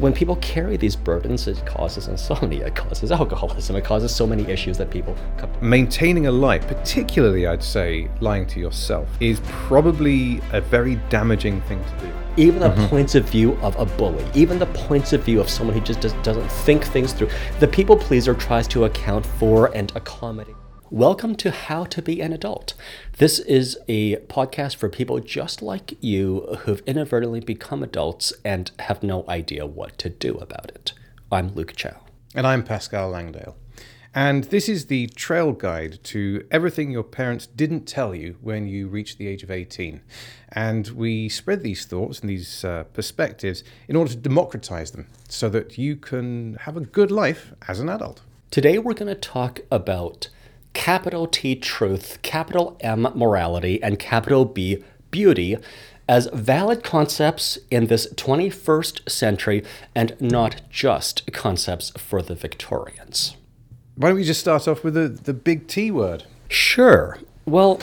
[0.00, 4.44] when people carry these burdens, it causes insomnia, it causes alcoholism, it causes so many
[4.44, 5.16] issues that people.
[5.60, 11.82] Maintaining a lie, particularly I'd say lying to yourself, is probably a very damaging thing
[11.82, 12.12] to do.
[12.36, 12.86] Even the mm-hmm.
[12.86, 16.00] points of view of a bully, even the points of view of someone who just
[16.00, 17.30] does, doesn't think things through.
[17.58, 20.57] The people pleaser tries to account for and accommodate.
[20.90, 22.72] Welcome to How to Be an Adult.
[23.18, 29.02] This is a podcast for people just like you who've inadvertently become adults and have
[29.02, 30.94] no idea what to do about it.
[31.30, 32.04] I'm Luke Chao.
[32.34, 33.54] And I'm Pascal Langdale.
[34.14, 38.88] And this is the trail guide to everything your parents didn't tell you when you
[38.88, 40.00] reached the age of 18.
[40.52, 45.50] And we spread these thoughts and these uh, perspectives in order to democratize them so
[45.50, 48.22] that you can have a good life as an adult.
[48.50, 50.30] Today, we're going to talk about
[50.78, 55.56] capital T truth, capital M morality, and capital B beauty
[56.08, 63.36] as valid concepts in this 21st century and not just concepts for the Victorians.
[63.96, 66.22] Why don't we just start off with the, the big T word?
[66.48, 67.18] Sure.
[67.48, 67.80] Well,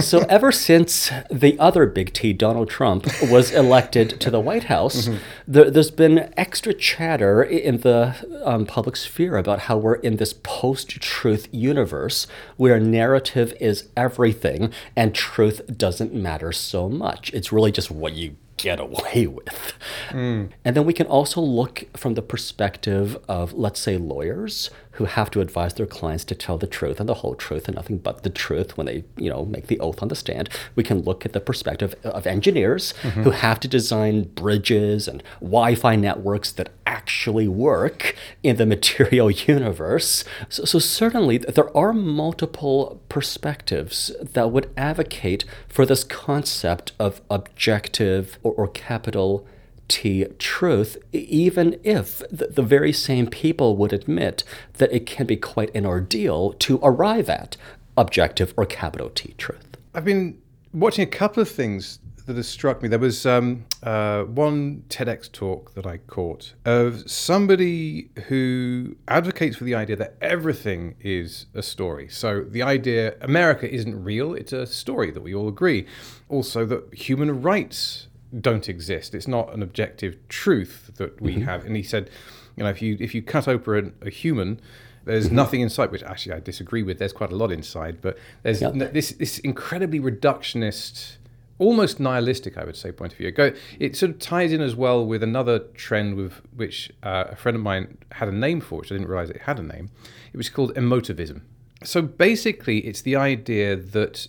[0.00, 5.08] so ever since the other big T, Donald Trump, was elected to the White House,
[5.08, 5.18] mm-hmm.
[5.46, 10.32] there, has been extra chatter in the um, public sphere about how we're in this
[10.42, 17.32] post truth universe where narrative is everything and truth doesn't matter so much.
[17.34, 19.74] It's really just what you get away with.
[20.10, 20.50] Mm.
[20.64, 25.30] And then we can also look from the perspective of, let's say, lawyers who have
[25.30, 28.22] to advise their clients to tell the truth and the whole truth and nothing but
[28.22, 30.48] the truth when they, you know, make the oath on the stand.
[30.76, 33.22] We can look at the perspective of engineers mm-hmm.
[33.22, 40.24] who have to design bridges and Wi-Fi networks that actually work in the material universe.
[40.48, 48.38] So, so certainly there are multiple perspectives that would advocate for this concept of objective
[48.42, 49.46] or, or capital
[49.88, 55.36] T truth, even if the, the, very same people would admit that it can be
[55.36, 57.56] quite an ordeal to arrive at
[57.96, 59.76] objective or capital T truth.
[59.94, 60.38] I've been
[60.72, 62.88] watching a couple of things that has struck me.
[62.88, 69.64] There was um, uh, one TEDx talk that I caught of somebody who advocates for
[69.64, 72.08] the idea that everything is a story.
[72.08, 75.86] So the idea America isn't real, it's a story that we all agree.
[76.28, 78.08] Also, that human rights
[78.40, 79.14] don't exist.
[79.14, 81.44] It's not an objective truth that we mm-hmm.
[81.44, 81.64] have.
[81.64, 82.10] And he said,
[82.56, 84.60] you know, if you if you cut open a, a human,
[85.04, 85.36] there's mm-hmm.
[85.36, 85.90] nothing inside.
[85.90, 86.98] Which actually I disagree with.
[86.98, 88.74] There's quite a lot inside, but there's yep.
[88.92, 91.16] this this incredibly reductionist.
[91.60, 93.30] Almost nihilistic, I would say, point of view.
[93.30, 97.36] Go, it sort of ties in as well with another trend with which uh, a
[97.36, 99.92] friend of mine had a name for, which I didn't realize it had a name.
[100.32, 101.42] It was called emotivism.
[101.84, 104.26] So basically, it's the idea that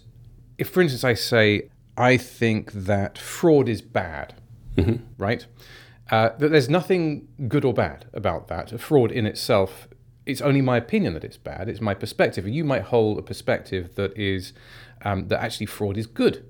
[0.59, 4.35] if, for instance, I say I think that fraud is bad,
[4.75, 5.03] mm-hmm.
[5.17, 5.45] right?
[6.11, 8.79] Uh, that there's nothing good or bad about that.
[8.79, 9.88] Fraud in itself,
[10.25, 11.69] it's only my opinion that it's bad.
[11.69, 12.47] It's my perspective.
[12.47, 14.53] You might hold a perspective that is
[15.03, 16.45] um, that actually fraud is good,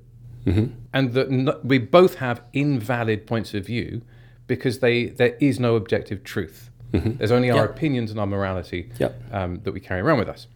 [0.46, 0.74] mm-hmm.
[0.94, 4.02] and that no, we both have invalid points of view
[4.48, 6.70] because they there is no objective truth.
[6.92, 7.18] Mm-hmm.
[7.18, 9.22] There's only our opinions and our morality yep.
[9.32, 10.48] um, that we carry around with us.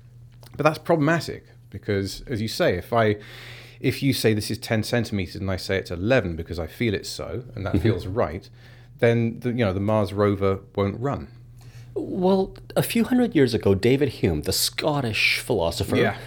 [0.56, 3.18] But that's problematic because, as you say, if I
[3.80, 6.94] if you say this is 10 centimeters and I say it's 11 because I feel
[6.94, 7.84] it's so and that mm-hmm.
[7.84, 8.50] feels right,
[9.00, 11.30] then the, you know the Mars rover won't run.
[11.96, 16.18] Well, a few hundred years ago, David Hume, the Scottish philosopher, yeah.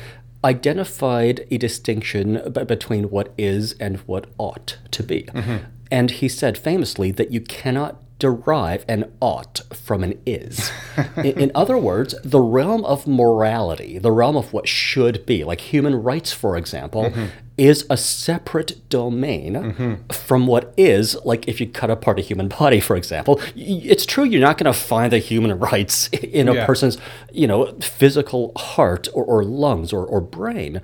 [0.45, 5.25] identified a distinction b- between what is and what ought to be.
[5.25, 5.65] Mm-hmm.
[5.91, 10.71] And he said famously that you cannot derive an ought from an is.
[11.17, 15.61] in, in, other words, the realm of morality, the realm of what should be, like
[15.61, 17.25] human rights, for example, mm-hmm.
[17.59, 19.95] is a separate domain mm-hmm.
[20.13, 23.41] from what is, like if you cut apart a human body, for example.
[23.57, 26.65] It's true you're not going to find the human rights in a yeah.
[26.65, 26.99] person's,
[27.33, 30.81] you know, physical heart or, or lungs or, or brain,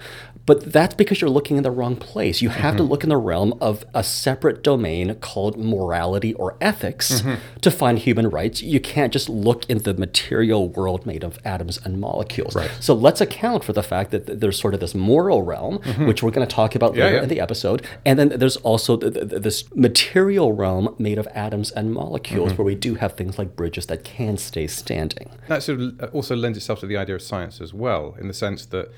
[0.48, 2.41] but that's because you're looking in the wrong place.
[2.41, 2.76] You have mm-hmm.
[2.78, 7.34] to look in the realm of a separate domain called morality or ethics mm-hmm.
[7.60, 8.62] to find human rights.
[8.62, 12.56] You can't just look in the material world made of atoms and molecules.
[12.56, 12.70] Right.
[12.81, 16.06] So let's account for the fact that there's sort of this moral realm, mm-hmm.
[16.06, 17.23] which we're going to talk about yeah, later yeah.
[17.25, 17.84] in the episode.
[18.06, 22.56] And then there's also this material realm made of atoms and molecules mm-hmm.
[22.56, 25.28] where we do have things like bridges that can stay standing.
[25.49, 28.34] That sort of also lends itself to the idea of science as well, in the
[28.34, 28.90] sense that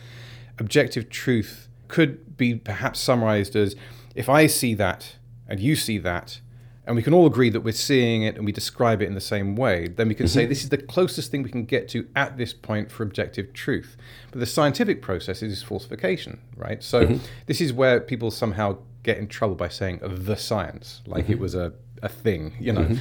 [0.60, 3.74] objective truth could be perhaps summarized as
[4.14, 5.16] if I see that
[5.48, 6.40] and you see that,
[6.86, 9.20] and we can all agree that we're seeing it and we describe it in the
[9.20, 10.34] same way, then we can mm-hmm.
[10.34, 13.52] say this is the closest thing we can get to at this point for objective
[13.52, 13.96] truth.
[14.30, 16.82] But the scientific process is falsification, right?
[16.82, 17.24] So mm-hmm.
[17.46, 21.32] this is where people somehow get in trouble by saying the science, like mm-hmm.
[21.32, 21.72] it was a
[22.02, 22.96] a thing, you know,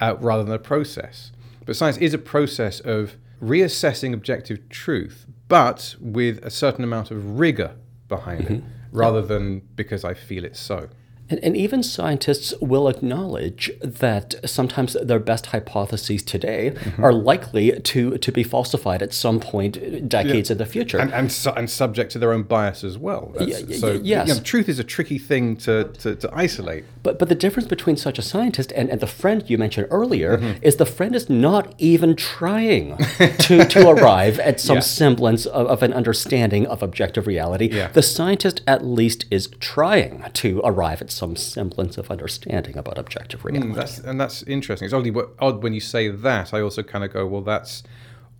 [0.00, 1.32] uh, rather than a process.
[1.66, 7.38] But science is a process of reassessing objective truth, but with a certain amount of
[7.38, 7.76] rigor
[8.08, 8.68] behind it, mm-hmm.
[8.92, 10.88] rather than because I feel it so.
[11.30, 17.04] And, and even scientists will acknowledge that sometimes their best hypotheses today Mm-hmm.
[17.04, 20.98] are likely to, to be falsified at some point decades in the future.
[20.98, 23.32] and and, su- and subject to their own bias as well.
[23.38, 24.28] That's- Y- y- so, yes.
[24.28, 26.84] you know, truth is a tricky thing to, to, to isolate.
[27.02, 30.36] But but the difference between such a scientist and, and the friend you mentioned earlier
[30.38, 30.62] Mm-hmm.
[30.62, 32.96] is the friend is not even trying
[33.46, 34.80] to, to arrive at some Yeah.
[34.80, 37.68] semblance of, of an understanding of objective reality.
[37.70, 37.88] Yeah.
[37.88, 43.44] The scientist at least is trying to arrive at some semblance of understanding about objective
[43.44, 43.68] reality.
[43.68, 44.86] Mm, that's and that's interesting.
[44.86, 46.52] It's oddly odd when you say that.
[46.52, 47.82] I also kind of go, well, that's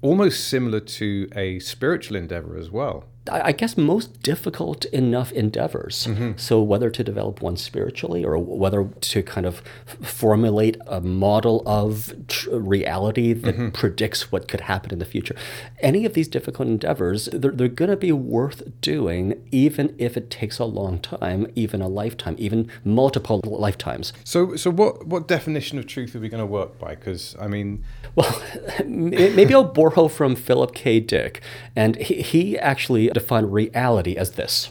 [0.02, 3.04] almost similar to a spiritual endeavor as well.
[3.30, 6.06] I guess most difficult enough endeavors.
[6.06, 6.32] Mm-hmm.
[6.36, 9.62] So whether to develop one spiritually or whether to kind of
[10.02, 13.68] formulate a model of tr- reality that Mm-hmm.
[13.70, 15.36] predicts what could happen in the future,
[15.78, 20.28] any of these difficult endeavors, they're, they're going to be worth doing, even if it
[20.28, 24.12] takes a long time, even a lifetime, even multiple lifetimes.
[24.24, 26.94] So, so what what definition of truth are we going to work by?
[26.96, 27.84] Because I mean,
[28.16, 28.42] Well,
[28.84, 30.98] maybe I'll borrow from Philip K.
[31.00, 31.40] Dick,
[31.76, 34.70] and he, he actually defined reality as this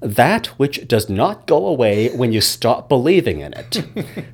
[0.00, 3.84] that which does not go away when you stop believing in it.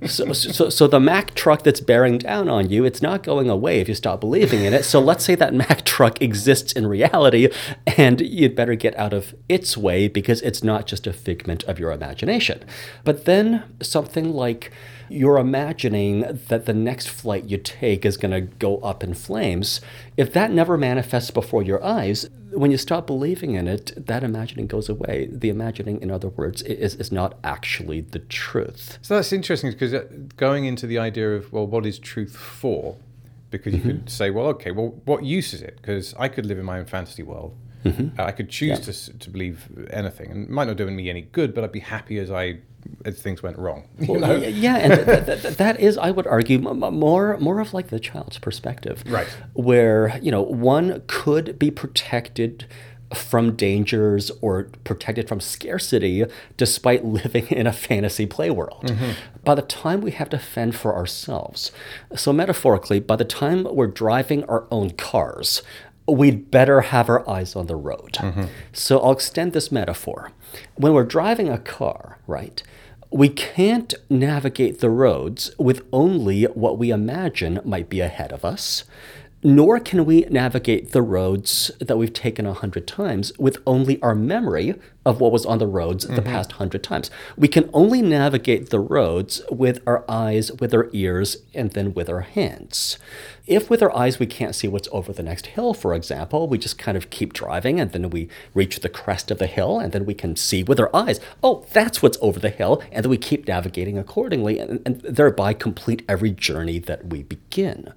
[0.08, 3.81] so, so, so the Mack truck that's bearing down on you, it's not going away
[3.81, 4.84] if you stop believing in it.
[4.84, 7.49] So let's say that Mack truck exists in reality,
[7.96, 11.81] and you'd better get out of its way because it's not just a figment of
[11.81, 12.64] your imagination.
[13.02, 14.73] But then something like
[15.08, 19.80] you're imagining that the next flight you take is going to go up in flames.
[20.16, 24.66] If that never manifests before your eyes, when you stop believing in it, that imagining
[24.66, 25.28] goes away.
[25.30, 28.98] The imagining, in other words, is, is not actually the truth.
[29.02, 29.94] so that's interesting because
[30.36, 32.96] going into the idea of well, what is truth for?
[33.50, 35.76] Because you could say, well, okay, well, what use is it?
[35.76, 37.56] Because I could live in my own fantasy world.
[38.18, 41.22] Uh, I could choose to, to believe anything, and it might not do me any
[41.22, 42.58] good, but I'd be happy as I
[43.04, 43.84] Uh, things went wrong.
[44.08, 44.36] Well, know?
[44.36, 47.74] yeah, and th- th- th- that is, I would argue, m- m- more more of
[47.74, 49.28] like the child's perspective, Right.
[49.54, 52.66] Where you know one could be protected
[53.14, 56.24] from dangers or protected from scarcity
[56.56, 58.82] despite living in a fantasy play world.
[58.86, 59.12] Mm-hmm.
[59.44, 61.70] By the time we have to fend for ourselves,
[62.16, 65.62] so metaphorically, by the time we're driving our own cars,
[66.08, 68.14] we'd better have our eyes on the road.
[68.14, 68.44] Mm-hmm.
[68.72, 70.32] So I'll extend this metaphor.
[70.76, 72.62] When we're driving a car, right?
[73.10, 78.84] We can't navigate the roads with only what we imagine might be ahead of us,
[79.42, 84.14] nor can we navigate the roads that we've taken a hundred times with only our
[84.14, 84.74] memory
[85.04, 86.24] of what was on the roads the mm-hmm.
[86.24, 87.10] past hundred times.
[87.36, 92.08] We can only navigate the roads with our eyes, with our ears, and then with
[92.08, 92.98] our hands.
[93.46, 96.58] If with our eyes we can't see what's over the next hill, for example, we
[96.58, 99.92] just kind of keep driving and then we reach the crest of the hill and
[99.92, 103.10] then we can see with our eyes, oh, that's what's over the hill, and then
[103.10, 107.92] we keep navigating accordingly and, and thereby complete every journey that we begin.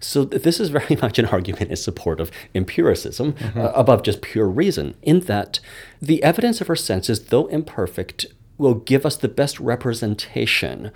[0.00, 4.48] So this is very much an argument in support of empiricism uh, above just pure
[4.48, 5.60] reason, in that
[6.00, 8.26] the evidence of our senses, though imperfect,
[8.58, 10.92] will give us the best representation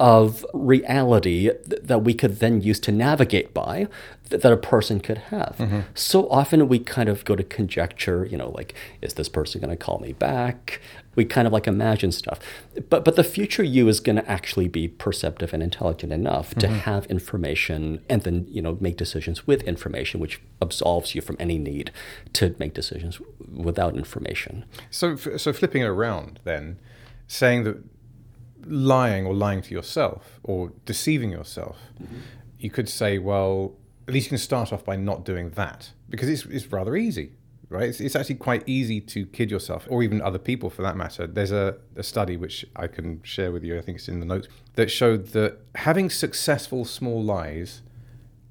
[0.00, 3.86] of reality th- that we could then use to navigate by
[4.30, 5.56] th- that a person could have.
[5.58, 5.80] Mm-hmm.
[5.94, 9.70] So often we kind of go to conjecture, you know, like, is this person going
[9.70, 10.80] to call me back?
[11.16, 12.40] We kind of like imagine stuff.
[12.88, 16.66] But, but the future you is going to actually be perceptive and intelligent enough to
[16.66, 16.76] mm-hmm.
[16.76, 21.58] have information and then, you know, make decisions with information, which absolves you from any
[21.58, 21.92] need
[22.32, 24.64] to make decisions w- without information.
[24.90, 26.78] So, f- so flipping it around, then,
[27.26, 27.84] saying that
[28.66, 32.18] lying or lying to yourself or deceiving yourself, mm-hmm.
[32.58, 33.74] you could say, well,
[34.06, 37.32] at least you can start off by not doing that because it's, it's rather easy,
[37.68, 37.88] right?
[37.88, 41.26] It's, it's actually quite easy to kid yourself or even other people for that matter.
[41.26, 44.26] There's a, a study which I can share with you, I think it's in the
[44.26, 47.82] notes, that showed that having successful small lies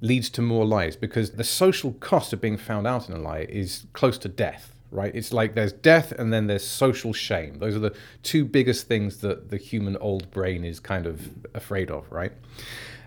[0.00, 3.46] leads to more lies because the social cost of being found out in a lie
[3.48, 5.14] is close to death, right?
[5.14, 7.58] It's like there's death and then there's social shame.
[7.58, 11.90] Those are the two biggest things that the human old brain is kind of afraid
[11.90, 12.32] of, right?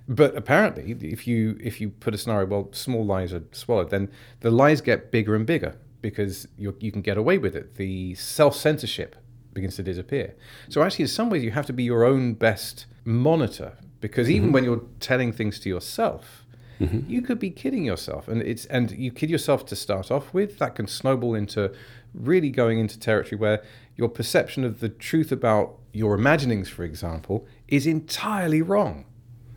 [0.07, 4.11] But apparently, if you if you put a scenario, well, small lies are swallowed, then
[4.41, 7.75] the lies get bigger and bigger because you you can get away with it.
[7.75, 9.15] The self censorship
[9.53, 10.35] begins to disappear.
[10.67, 14.47] So actually, in some ways, you have to be your own best monitor because even
[14.47, 14.53] mm-hmm.
[14.53, 16.42] when you're telling things to yourself,
[16.83, 17.09] Mm-hmm.
[17.09, 20.59] you could be kidding yourself, and it's and you kid yourself to start off with.
[20.59, 21.73] That can snowball into
[22.13, 23.63] really going into territory where
[23.95, 29.05] your perception of the truth about your imaginings, for example, is entirely wrong.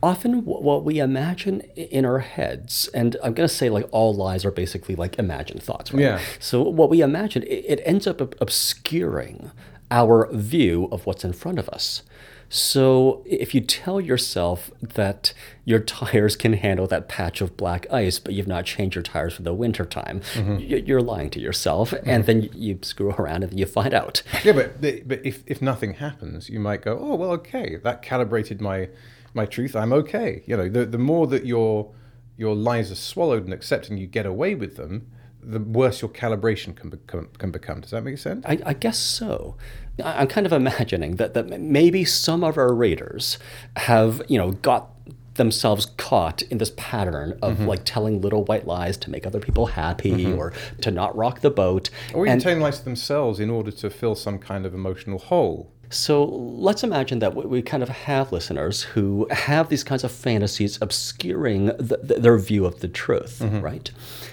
[0.03, 4.15] Often, wh- what we imagine in our heads, and I'm going to say like all
[4.15, 6.03] lies are basically like imagined thoughts, right?
[6.03, 6.21] Yeah.
[6.39, 9.51] So, what we imagine, it ends up obscuring
[9.91, 12.03] our view of what's in front of us.
[12.49, 15.33] So, if you tell yourself that
[15.65, 19.35] your tires can handle that patch of black ice, but you've not changed your tires
[19.35, 20.57] for the winter time, mm-hmm.
[20.57, 22.09] y- you're lying to yourself, mm-hmm.
[22.09, 24.23] and then you screw around and you find out.
[24.45, 28.61] Yeah, but but if, if nothing happens, you might go, oh well, okay, that calibrated
[28.61, 28.89] my
[29.35, 29.75] my truth.
[29.75, 30.43] I'm okay.
[30.47, 31.93] You know, the the more that your
[32.37, 35.11] your lies are swallowed and accepted, and you get away with them,
[35.47, 37.29] the worse your calibration can become.
[37.39, 37.81] Can become.
[37.81, 38.45] Does that make sense?
[38.47, 39.57] I, I guess so.
[40.05, 43.39] I'm kind of imagining that, that maybe some of our readers
[43.77, 44.91] have, you know, got
[45.37, 47.67] themselves caught in this pattern of mm-hmm.
[47.67, 50.39] like telling little white lies to make other people happy mm-hmm.
[50.39, 51.91] or to not rock the boat.
[52.13, 55.19] Or even And telling lies to themselves in order to fill some kind of emotional
[55.19, 55.73] hole.
[55.89, 60.79] So let's imagine that we kind of have listeners who have these kinds of fantasies
[60.83, 63.61] obscuring the, the, their view of the truth, mm-hmm.
[63.61, 63.91] right?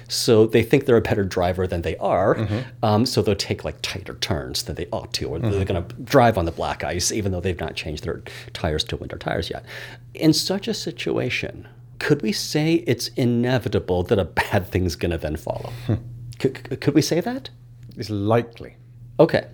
[0.07, 2.85] So they think they're a better driver than they are, mm-hmm.
[2.85, 5.63] um, so they'll take like tighter turns than they ought to, or they're mm-hmm.
[5.63, 8.21] going to drive on the black ice even though they've not changed their
[8.53, 9.63] tires to winter tires yet.
[10.13, 11.67] In such a situation,
[11.99, 15.71] could we say it's inevitable that a bad thing's going to then follow?
[15.85, 15.95] Hmm.
[16.39, 17.49] could, could- could we say that?
[17.95, 18.75] It's likely.
[19.19, 19.47] Okay.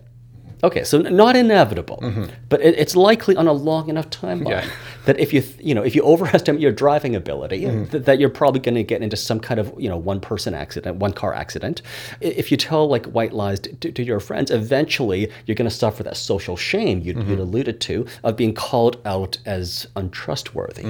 [0.62, 2.26] Okay, so not inevitable, mm-hmm.
[2.50, 4.70] but it, it's likely on a long enough timeline Yeah.
[5.06, 7.86] that if you th- you know if you overestimate your driving ability, mm-hmm.
[7.86, 10.54] th- that you're probably going to get into some kind of you know one person
[10.54, 11.82] accident, one car accident.
[12.20, 16.04] If you tell like white lies to, to your friends, eventually you're going to suffer
[16.04, 17.40] that social shame you'd, you'd mm-hmm.
[17.40, 20.84] alluded to of being called out as untrustworthy.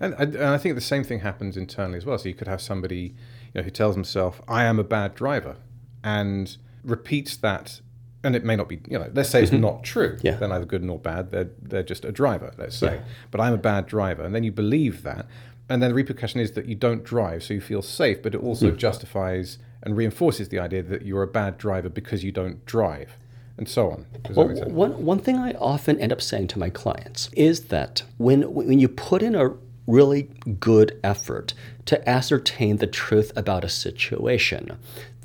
[0.00, 2.16] And, and and I think the same thing happens internally as well.
[2.16, 3.14] So you could have somebody
[3.52, 5.56] you know, who tells himself, "I am a bad driver,"
[6.02, 7.80] and repeats that.
[8.24, 9.60] And it may not be, you know, let's say it's mm-hmm.
[9.60, 10.18] not true.
[10.22, 10.36] Yeah.
[10.36, 11.30] They're neither good nor bad.
[11.30, 13.00] They're, they're just a driver, let's say.
[13.30, 14.24] But I'm a bad driver.
[14.24, 15.26] And then you believe that.
[15.68, 18.42] And then the repercussion is that you don't drive, so you feel safe, but it
[18.42, 18.76] also mm.
[18.76, 23.16] justifies and reinforces the idea that you're a bad driver because you don't drive,
[23.56, 24.06] and so on.
[24.30, 28.52] Well, one, one thing I often end up saying to my clients is that when,
[28.52, 29.54] when you put in a
[29.86, 30.24] really
[30.60, 31.54] good effort
[31.86, 34.76] to ascertain the truth about a situation,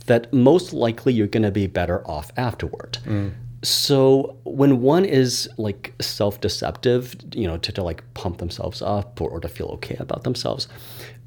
[0.09, 2.97] that most likely you're going to be better off afterward.
[3.63, 9.29] So when one is like self-deceptive, you know, to, to like pump themselves up or,
[9.29, 10.67] or to feel okay about themselves,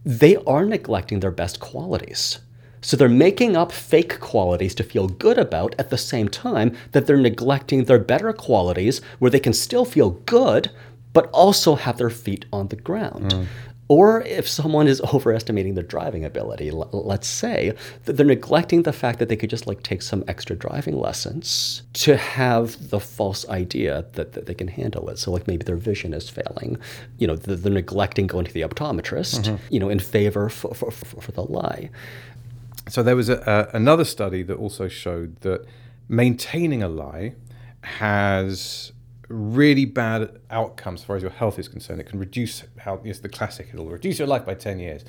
[0.05, 2.41] they are neglecting their best qualities.
[2.81, 7.07] So they're making up fake qualities to feel good about at the same time that
[7.07, 10.71] they're neglecting their better qualities where they can still feel good,
[11.12, 13.47] but also have their feet on the ground.
[13.89, 17.75] Or if someone is overestimating their driving ability, let's say,
[18.05, 21.83] that they're neglecting the fact that they could just like take some extra driving lessons
[21.95, 25.19] to have the false idea that, that they can handle it.
[25.19, 26.79] So like maybe their vision is failing,
[27.19, 29.57] you know, they're, they're neglecting going to the optometrist, mm-hmm.
[29.69, 31.91] you know, in favor for, for, for, for the lie.
[32.89, 35.65] So there was a, a, another study that also showed that
[36.09, 37.35] maintaining a lie
[37.83, 38.93] has
[39.33, 42.01] really bad outcomes as far as your health is concerned.
[42.01, 43.71] It can reduce how it's the classic.
[43.73, 45.05] It'll reduce your life by ten years.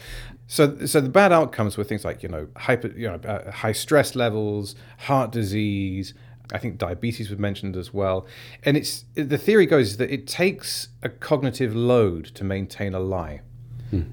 [0.48, 3.72] So, so the bad outcomes were things like you know hyper, you know, uh, high
[3.72, 6.14] stress levels, heart disease.
[6.52, 8.28] I think diabetes was mentioned as well.
[8.64, 13.42] And it's the theory goes that it takes a cognitive load to maintain a lie.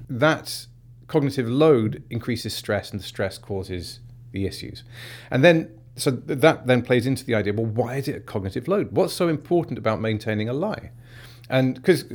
[0.09, 0.67] That
[1.07, 3.99] cognitive load increases stress, and the stress causes
[4.31, 4.83] the issues.
[5.29, 8.67] And then, so that then plays into the idea well, why is it a cognitive
[8.67, 8.91] load?
[8.91, 10.91] What's so important about maintaining a lie?
[11.49, 12.05] And because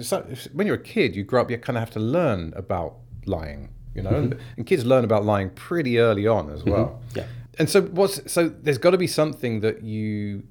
[0.52, 3.70] when you're a kid, you grow up, you kind of have to learn about lying,
[3.94, 6.70] you know, and, and kids learn about lying pretty early on as mm-hmm.
[6.70, 7.02] well.
[7.14, 7.26] Yeah.
[7.58, 10.44] And so, what's so there's got to be something that you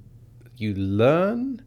[0.58, 1.64] you learn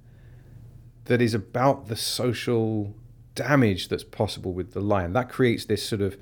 [1.04, 2.94] that is about the social
[3.34, 6.16] damage that's possible with the lie, and that creates this sort of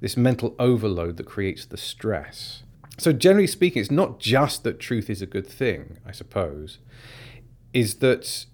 [0.00, 2.62] this mental overload that creates the stress.
[2.98, 6.78] So generally speaking, it's not just that truth is a good thing, I suppose,
[7.72, 8.46] is that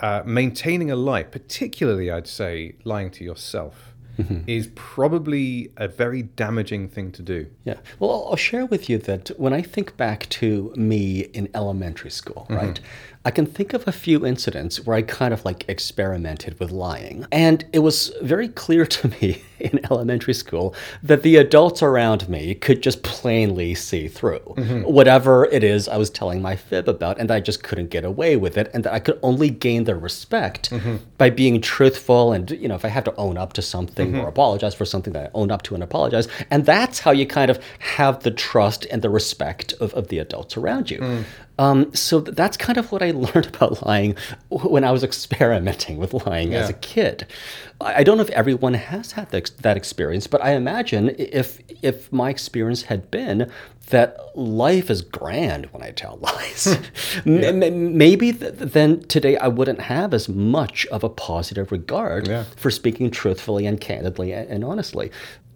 [0.00, 3.94] uh, maintaining a lie, particularly I'd say lying to yourself,
[4.48, 7.46] is probably a very damaging thing to do.
[7.64, 7.76] Yeah.
[8.00, 12.10] Well, I'll- I'll share with you that when I think back to me in elementary
[12.10, 12.80] school, right,
[13.28, 17.26] I can think of a few incidents where I kind of like experimented with lying.
[17.30, 22.54] And it was very clear to me in elementary school that the adults around me
[22.54, 24.80] could just plainly see through mm-hmm.
[24.90, 28.34] whatever it is I was telling my fib about, and I just couldn't get away
[28.36, 30.96] with it, and that I could only gain their respect mm-hmm.
[31.18, 32.32] by being truthful.
[32.32, 34.20] And, you know, if I have to own up to something mm-hmm.
[34.20, 36.28] or apologize for something that I own up to and apologize.
[36.50, 40.18] And that's how you kind of have the trust and the respect of, of the
[40.18, 41.00] adults around you.
[41.00, 41.24] Mm.
[41.58, 44.14] Um, so th- that's kind of what I learned about lying
[44.50, 47.26] when I was experimenting with lying as a kid.
[47.80, 52.12] I don't know if everyone has had that, that experience, but I imagine if if
[52.12, 53.50] my experience had been
[53.90, 56.66] that life is grand when I tell lies,
[57.26, 62.28] m- m- maybe th- then today I wouldn't have as much of a positive regard
[62.28, 62.44] Yeah.
[62.56, 65.10] for speaking truthfully and candidly and, honestly.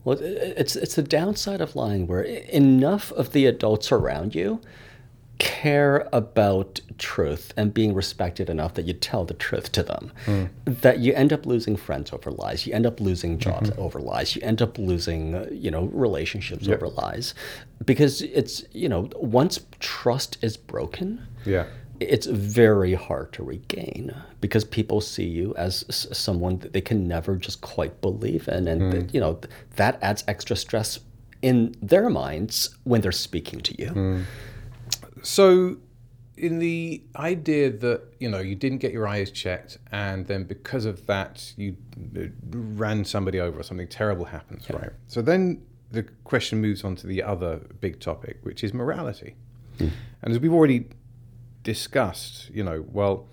[0.05, 4.61] Well, it's it's the downside of lying where enough of the adults around you
[5.43, 10.13] care about truth and being respected enough that you tell the truth to them.
[10.25, 10.45] Hmm.
[10.67, 12.65] That you end up losing friends over lies.
[12.65, 13.83] You end up losing jobs mm-hmm.
[13.83, 14.37] over lies.
[14.37, 17.35] You end up losing uh, you know relationships over lies.
[17.85, 21.67] Because it's you know once trust is broken Yeah.
[21.99, 27.35] it's very hard to regain because people see you as someone that they can never
[27.35, 28.69] just quite believe in.
[28.69, 29.41] And that, you know
[29.75, 31.01] that adds extra stress
[31.43, 34.23] in their minds when they're speaking to you hmm.
[35.23, 35.77] So,
[36.37, 40.85] in the idea that you know you didn't get your eyes checked, and then because
[40.85, 41.77] of that you
[42.17, 44.91] uh, ran somebody over, or something terrible happens, right?
[45.09, 49.37] So then the question moves on to the other big topic, which is morality.
[49.79, 49.89] Hmm.
[50.23, 50.87] And as we've already
[51.63, 53.29] discussed, you know, well,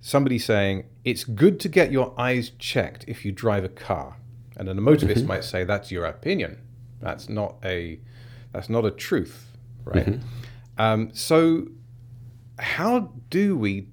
[0.00, 4.16] somebody saying it's good to get your eyes checked if you drive a car,
[4.56, 5.28] and then an emotivist mm-hmm.
[5.28, 6.60] might say that's your opinion.
[7.00, 8.00] That's not a
[8.52, 9.50] that's not a truth,
[9.84, 10.06] right?
[10.06, 10.26] Mm-hmm.
[10.78, 11.68] Um, so,
[12.58, 13.88] how do we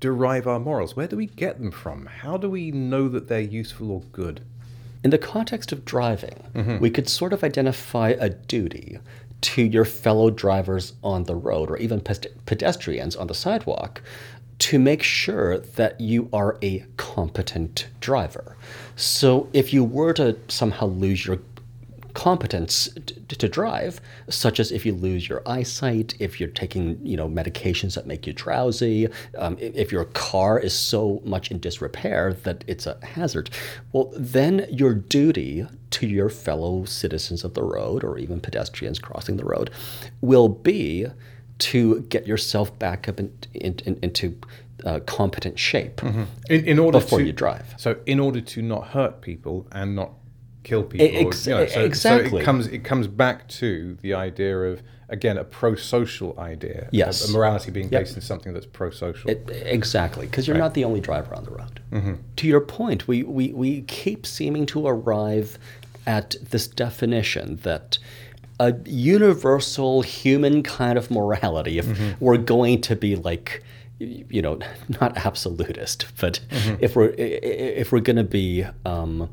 [0.00, 0.96] derive our morals?
[0.96, 2.06] Where do we get them from?
[2.06, 4.40] How do we know that they're useful or good?
[5.02, 8.98] In the context of driving, we could sort of identify a duty
[9.40, 14.02] to your fellow drivers on the road or even pedestrians on the sidewalk
[14.58, 18.58] to make sure that you are a competent driver.
[18.94, 21.36] So if you were to somehow lose your
[22.14, 27.16] competence t- to drive, such as if you lose your eyesight, if you're taking you
[27.16, 32.32] know medications that make you drowsy, um, if your car is so much in disrepair
[32.32, 33.50] that it's a hazard,
[33.92, 39.36] well then your duty to your fellow citizens of the road or even pedestrians crossing
[39.36, 39.70] the road
[40.20, 41.06] will be
[41.58, 44.38] to get yourself back up in, in, in- into
[44.86, 47.74] uh, competent shape In, in order before to, you drive.
[47.76, 50.12] So, in order to not hurt people and not
[50.62, 52.30] kill people, or, Ex- you know, so, exactly.
[52.30, 56.88] So it comes it comes back to the idea of again a pro-social idea.
[56.92, 57.28] Yes.
[57.28, 58.00] a morality being Yep.
[58.00, 59.30] based in something that's pro-social.
[59.30, 61.80] It, exactly, because you're not the only driver on the road.
[61.92, 62.14] Mm-hmm.
[62.36, 65.58] To your point, we, we, we keep seeming to arrive
[66.06, 67.98] at this definition that
[68.58, 72.24] a universal human kind of morality, if mm-hmm.
[72.24, 73.64] we're going to be like,
[73.98, 74.58] you know,
[75.00, 76.76] not absolutist, but mm-hmm.
[76.80, 79.30] if we're if we're going to be um,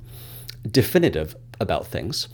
[0.71, 2.27] definitive about things,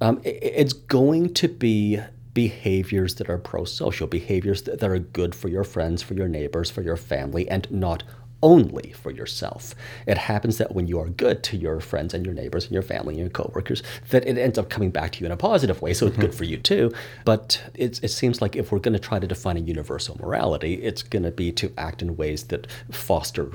[0.00, 2.00] um, it's going to be
[2.34, 6.70] behaviors that are pro-social, behaviors that, that are good for your friends, for your neighbors,
[6.70, 8.02] for your family, and not
[8.42, 9.74] only for yourself.
[10.06, 12.82] It happens that when you are good to your friends and your neighbors and your
[12.82, 15.80] family and your coworkers, that it ends up coming back to you in a positive
[15.80, 15.94] way.
[15.94, 16.92] So it's good for you too.
[17.24, 20.74] But it's, it seems like if we're going to try to define a universal morality,
[20.74, 23.50] it's going to be to act in ways that foster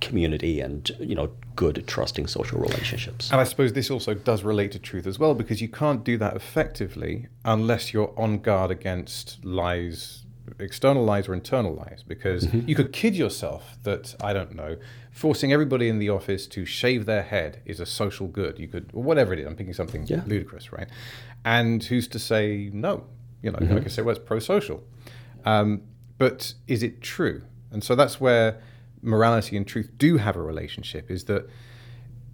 [0.00, 3.30] community and you know good trusting social relationships.
[3.30, 6.18] And I suppose this also does relate to truth as well, because you can't do
[6.18, 10.24] that effectively unless you're on guard against lies,
[10.58, 12.02] external lies or internal lies.
[12.06, 14.76] Because you could kid yourself that, I don't know,
[15.12, 18.58] forcing everybody in the office to shave their head is a social good.
[18.58, 20.22] You could, or whatever it is, I'm picking something Yeah.
[20.26, 20.88] ludicrous, right?
[21.44, 23.04] And who's to say no?
[23.42, 24.82] You know, like I say, well, it's pro social.
[25.44, 25.82] Um,
[26.18, 27.42] but is it true?
[27.70, 28.60] And so that's where
[29.04, 31.48] morality and truth do have a relationship is that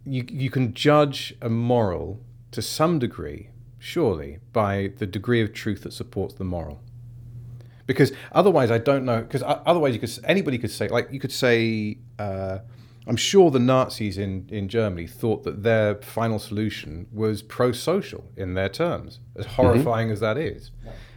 [0.04, 2.20] you, you can judge a moral
[2.52, 6.80] to some degree, surely, by the degree of truth that supports the moral.
[7.87, 9.22] Because otherwise, I don't know.
[9.22, 11.98] Because otherwise, you could anybody could say like you could say.
[12.18, 12.59] Uh,
[13.06, 18.54] I'm sure the Nazis in, in Germany thought that their final solution was pro-social in
[18.54, 20.70] their terms, as horrifying as that is,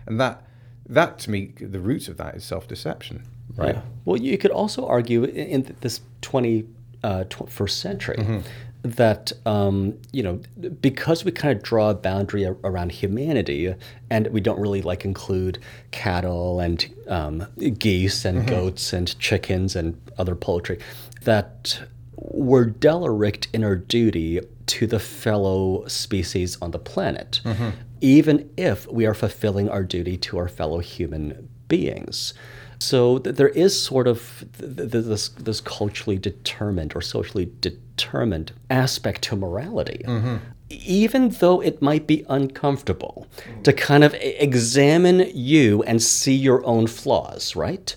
[0.08, 0.48] and that
[0.88, 3.24] that to me the roots of that is self-deception,
[3.56, 3.76] right?
[3.76, 3.82] Yeah.
[4.06, 6.66] Well, you could also argue in this 20,
[7.04, 7.26] uh,
[7.68, 8.42] century
[8.84, 10.42] that, um, you know,
[10.82, 13.74] because we kind of draw a boundary around humanity
[14.10, 15.60] and we don't really like include
[15.92, 17.46] cattle and um,
[17.78, 20.80] geese and goats and chickens and other poultry,
[21.24, 21.80] that
[22.16, 27.42] we're derelict in our duty to the fellow species on the planet,
[28.02, 32.34] even if we are fulfilling our duty to our fellow human beings.
[32.84, 38.52] So th- there is sort of th- th- this this culturally determined or socially determined
[38.70, 40.02] aspect to morality.
[40.06, 40.38] Mm-hmm.
[40.70, 43.28] Even though it might be uncomfortable
[43.64, 47.96] to kind of examine you and see your own flaws, right?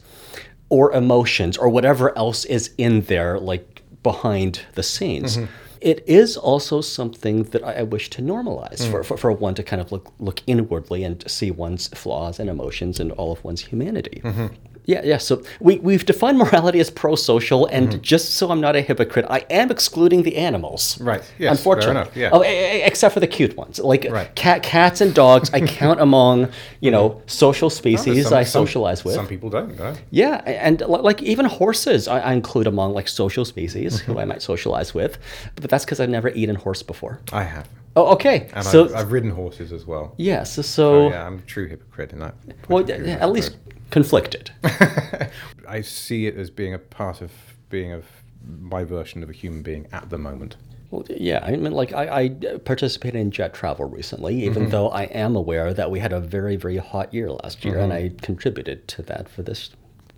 [0.69, 5.37] Or emotions or whatever else is in there, like behind the scenes.
[5.37, 5.53] Mm-hmm.
[5.81, 8.91] It is also something that I, wish to normalize mm.
[8.91, 12.49] for, for, for one to kind of look, look inwardly and see one's flaws and
[12.49, 14.21] emotions and all of one's humanity.
[14.25, 14.47] Mm-hmm.
[14.87, 15.19] Yeah, yeah.
[15.19, 19.27] So we, we've defined morality as pro social, and just so I'm not a hypocrite,
[19.29, 20.99] I am excluding the animals.
[21.01, 21.21] Right.
[21.21, 21.91] Yes, fair Unfortunately.
[21.91, 22.31] enough, yeah.
[22.33, 23.79] Oh, except for the cute ones.
[23.81, 24.33] Like Right.
[24.37, 26.49] cat, cats and dogs, I count among,
[26.81, 29.15] you know, social species Some- I some- socialize with.
[29.15, 29.95] Some people don't, no?
[30.11, 33.67] Yeah, and like even horses, I, I include among like social species
[34.01, 34.13] Mm-hmm.
[34.13, 35.19] who I might socialize with,
[35.57, 37.21] but that's because I've never eaten horse before.
[37.33, 37.69] I have.
[37.97, 38.49] Oh, okay.
[38.53, 40.15] And so I've, I've ridden horses as well.
[40.19, 42.35] yes, so, So, yeah, I'm a true hypocrite in that.
[42.47, 43.57] well, point of view, at least
[43.97, 44.51] conflicted.
[45.67, 47.33] I see it as being a part of
[47.71, 48.05] being of
[48.47, 50.57] my version of a human being at the moment.
[50.91, 54.71] Well, yeah, I mean, like I, I participated in jet travel recently, even mm-hmm.
[54.71, 57.91] though I am aware that we had a very, very hot year last year, and
[57.91, 58.19] mm-hmm.
[58.19, 59.71] I contributed to that for this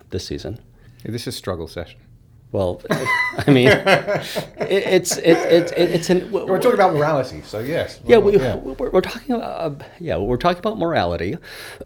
[0.09, 0.59] this season.
[1.05, 2.01] This is struggle session.
[2.51, 7.59] Well, I mean, it, it's it, it, it, it's an We're talking about morality, so
[7.59, 7.99] yes.
[8.05, 11.37] Yeah, we, We're, we're talking about uh, yeah, we're talking about morality.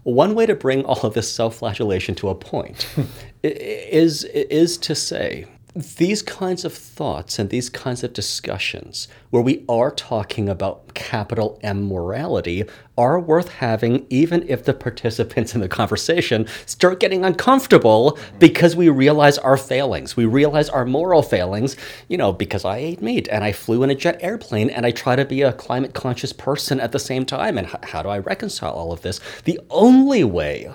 [0.04, 2.88] One way to bring all of this self-flagellation to a point
[3.44, 9.66] is is to say these kinds of thoughts and these kinds of discussions where we
[9.68, 15.68] are talking about capital M morality are worth having even if the participants in the
[15.68, 20.16] conversation start getting uncomfortable because we realize our failings.
[20.16, 21.76] We realize our moral failings,
[22.08, 24.92] you know, because I ate meat and I flew in a jet airplane and I
[24.92, 27.58] try to be a climate conscious person at the same time.
[27.58, 29.20] And h- how do I reconcile all of this?
[29.46, 30.72] The only way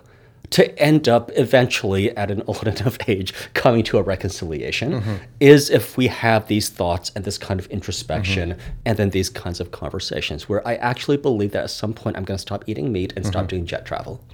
[0.50, 5.96] to end up eventually at an old enough age coming to a reconciliation is if
[5.96, 8.56] we have these thoughts and this kind of introspection
[8.86, 12.24] and then these kinds of conversations where I actually believe that at some point I'm
[12.24, 14.24] going to stop eating meat and stop doing jet travel.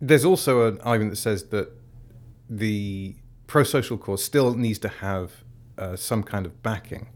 [0.00, 1.70] There's also an argument that says that
[2.48, 3.14] the
[3.46, 5.32] pro-social cause still needs to have
[5.78, 7.08] uh, some kind of backing,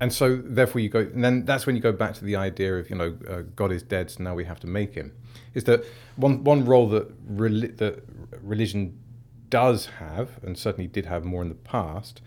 [0.00, 2.76] and so therefore you go, and then that's when you go back to the idea
[2.76, 5.12] of you know uh, God is dead, so now we have to make him.
[5.54, 5.84] Is that
[6.16, 7.08] one one role that
[7.78, 8.02] that
[8.42, 8.98] religion
[9.50, 12.20] does have, and certainly did have more in the past,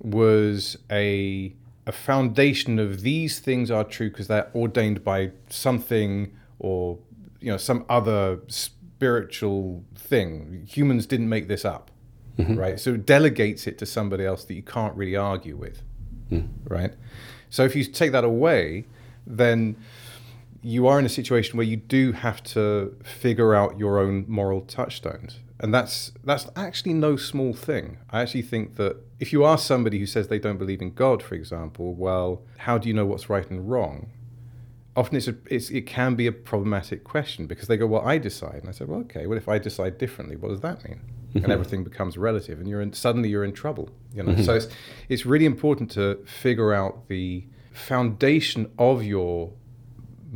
[0.00, 1.54] was a
[1.86, 6.98] a foundation of these things are true because they're ordained by something or
[7.40, 10.66] you know some other spiritual thing.
[10.68, 11.90] Humans didn't make this up,
[12.38, 12.56] mm-hmm.
[12.56, 12.80] right?
[12.80, 15.82] So it delegates it to somebody else that you can't really argue with,
[16.30, 16.48] mm.
[16.64, 16.92] right?
[17.50, 18.86] So if you take that away,
[19.26, 19.76] then
[20.66, 24.62] you are in a situation where you do have to figure out your own moral
[24.62, 25.38] touchstones.
[25.60, 27.98] And that's that's actually no small thing.
[28.10, 31.22] I actually think that if you ask somebody who says they don't believe in god
[31.22, 34.10] for example well how do you know what's right and wrong?
[34.96, 38.18] Often it's, a, it's it can be a problematic question because they go well i
[38.18, 38.60] decide.
[38.62, 41.00] And i said well okay well if i decide differently what does that mean?
[41.34, 41.52] And mm-hmm.
[41.52, 44.32] everything becomes relative and you're in suddenly you're in trouble you know?
[44.32, 44.42] Mm-hmm.
[44.42, 44.68] So it's
[45.08, 49.52] it's really important to figure out the foundation of your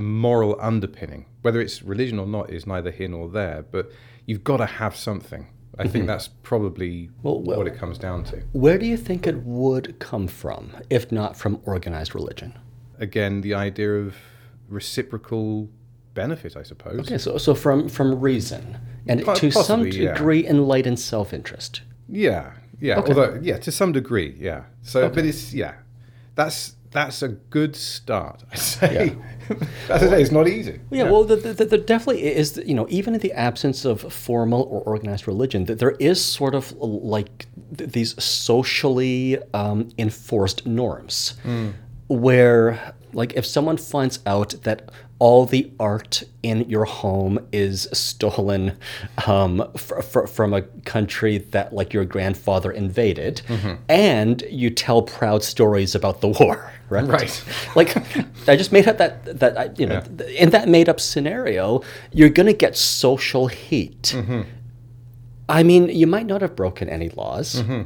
[0.00, 3.64] moral underpinning, whether it's religion or not, is neither here nor there.
[3.70, 3.90] But
[4.26, 5.46] you've got to have something.
[5.78, 6.06] I think mm-hmm.
[6.06, 8.42] that's probably Well, well- what it comes down to.
[8.52, 12.58] Where do you think it would come from, if not from organized religion?
[12.98, 14.14] Again, the idea of
[14.68, 15.70] reciprocal
[16.14, 17.00] benefit, I suppose.
[17.00, 20.12] Okay, so, so from, from reason and Po- to some possibly, yeah.
[20.12, 21.82] degree enlightened self interest.
[22.08, 22.98] Yeah, yeah.
[22.98, 23.08] Okay.
[23.08, 24.64] Although, yeah, to some degree, yeah.
[24.82, 25.74] So, but it's yeah,
[26.34, 28.42] that's that's a good start.
[28.52, 29.16] I say.
[29.88, 30.80] As I say, it's not easy.
[30.90, 34.62] Yeah, well, there the, the definitely is, you know, even in the absence of formal
[34.62, 41.34] or organized religion, that there is sort of like these socially um, enforced norms
[42.08, 48.76] where, like, if someone finds out that all the art in your home is stolen
[49.26, 53.42] um, fr- fr- from a country that, like, your grandfather invaded,
[53.88, 57.06] and you tell proud stories about the war, right?
[57.06, 57.44] Right.
[57.76, 57.96] like
[58.48, 61.82] I just made up that that I, you know th- in that made up scenario,
[62.12, 64.14] you're gonna get social heat.
[64.14, 64.42] Mm-hmm.
[65.48, 67.82] I mean, you might not have broken any laws, mm-hmm.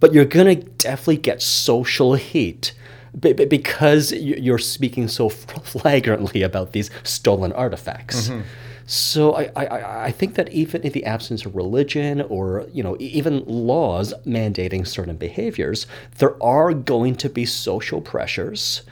[0.00, 2.72] but you're gonna definitely get social heat.
[3.16, 8.40] Because you're speaking so flagrantly about these stolen artifacts, mm-hmm.
[8.86, 12.96] So I, I, I- think that even in the absence of religion or you know
[13.00, 15.86] even laws mandating certain behaviors,
[16.18, 18.82] there are going to be social pressures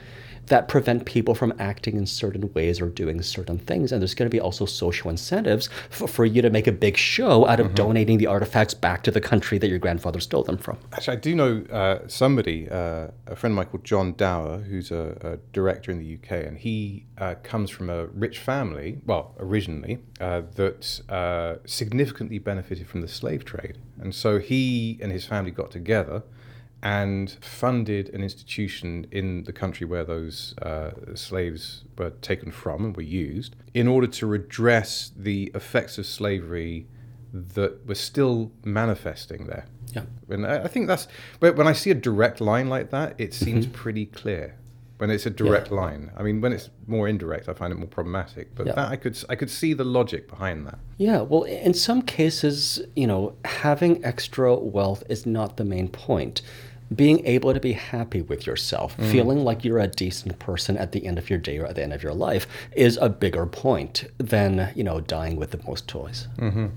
[0.47, 3.91] that prevent people from acting in certain ways or doing certain things.
[3.91, 6.97] And there's going to be also social incentives for, for you to make a big
[6.97, 7.75] show out of mm-hmm.
[7.75, 10.77] donating the artifacts back to the country that your grandfather stole them from.
[10.91, 14.91] Actually, I do know uh, somebody, uh, a friend of mine called John Dower, who's
[14.91, 19.35] a, a director in the UK, and he uh, comes from a rich family, well,
[19.39, 23.77] originally, uh, that uh, significantly benefited from the slave trade.
[23.99, 26.23] And so he and his family got together
[26.83, 32.97] and funded an institution in the country where those uh, slaves were taken from and
[32.97, 36.85] were used in order to redress the effects of slavery
[37.31, 39.65] that were still manifesting there.
[39.93, 40.03] Yeah.
[40.29, 41.07] And I think that's
[41.39, 43.75] when I see a direct line like that, it seems mm-hmm.
[43.75, 44.57] pretty clear.
[44.97, 45.77] When it's a direct yeah.
[45.77, 48.55] line, I mean, when it's more indirect, I find it more problematic.
[48.55, 48.73] But yeah.
[48.73, 50.79] that I could I could see the logic behind that.
[50.97, 56.41] Yeah, well, in some cases, you know, having extra wealth is not the main point
[56.95, 59.11] being able to be happy with yourself, mm.
[59.11, 61.83] feeling like you're a decent person at the end of your day or at the
[61.83, 65.87] end of your life is a bigger point than, you know, dying with the most
[65.87, 66.27] toys.
[66.37, 66.67] Mm-hmm.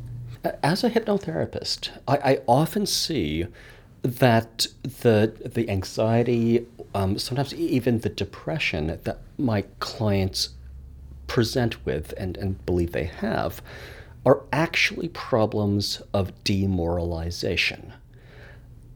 [0.62, 3.46] As a hypnotherapist, I, I, often see
[4.02, 4.68] that
[5.00, 10.50] the the anxiety, um, sometimes even the depression that my clients
[11.26, 13.61] present with and, and believe they have
[14.24, 17.92] are actually problems of demoralization.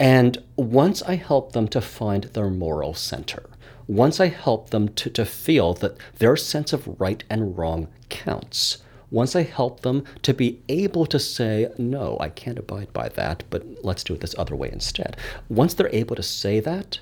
[0.00, 3.50] And once I help them to find their moral center,
[3.86, 8.78] once I help them to, to feel that their sense of right and wrong counts,
[9.10, 13.42] once I help them to be able to say, no, I can't abide by that,
[13.50, 15.16] but let's do it this other way instead.
[15.48, 17.00] Once they're able to say that,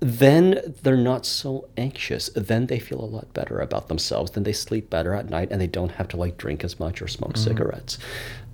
[0.00, 2.28] then they're not so anxious.
[2.36, 4.32] Then they feel a lot better about themselves.
[4.32, 7.00] Then they sleep better at night and they don't have to like drink as much
[7.00, 7.44] or smoke mm-hmm.
[7.44, 7.98] cigarettes.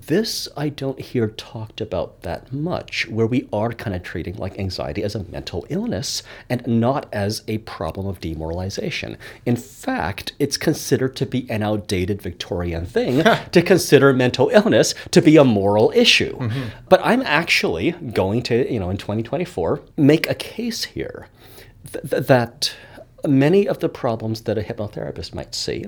[0.07, 4.59] This I don't hear talked about that much, where we are kind of treating like
[4.59, 9.17] anxiety as a mental illness and not as a problem of demoralization.
[9.45, 15.21] In fact, it's considered to be an outdated Victorian thing to consider mental illness to
[15.21, 16.37] be a moral issue.
[16.37, 16.63] Mm-hmm.
[16.89, 21.27] But I'm actually going to, you know, in 2024, make a case here
[21.91, 22.75] th- that
[23.25, 25.85] many of the problems that a hypnotherapist might see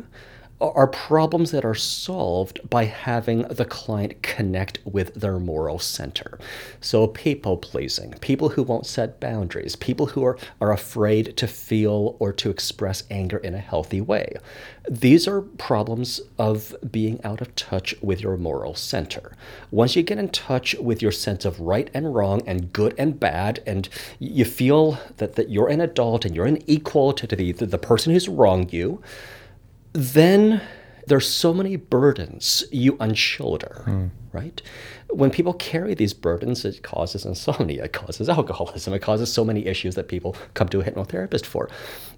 [0.62, 6.40] are problems that are solved by having the client connect with their moral center.
[6.80, 12.16] So, people pleasing, people who won't set boundaries, people who are, are afraid to feel
[12.20, 14.36] or to express anger in a healthy way.
[14.90, 19.34] These are problems of being out of touch with your moral center.
[19.72, 23.20] Once you get in touch with your sense of right and wrong and good and
[23.20, 23.90] bad, and
[24.20, 28.14] you feel that, that you're an adult and you're an equal to the, the person
[28.14, 29.02] who's wronged you
[29.96, 30.62] then
[31.08, 34.10] there's so many burdens you unshoulder, mm.
[34.34, 34.62] right?
[35.10, 39.66] When people carry these burdens, it causes insomnia, it causes alcoholism, it causes so many
[39.66, 41.70] issues that people come to a hypnotherapist for.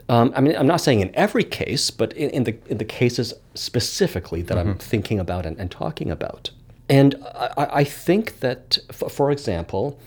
[0.10, 2.86] Um, I mean, I'm not saying in every case, but in, in the in the
[2.86, 4.70] cases specifically that mm-hmm.
[4.70, 6.50] I'm thinking about and, and, talking about.
[6.90, 10.00] And I, I think that, f- for example,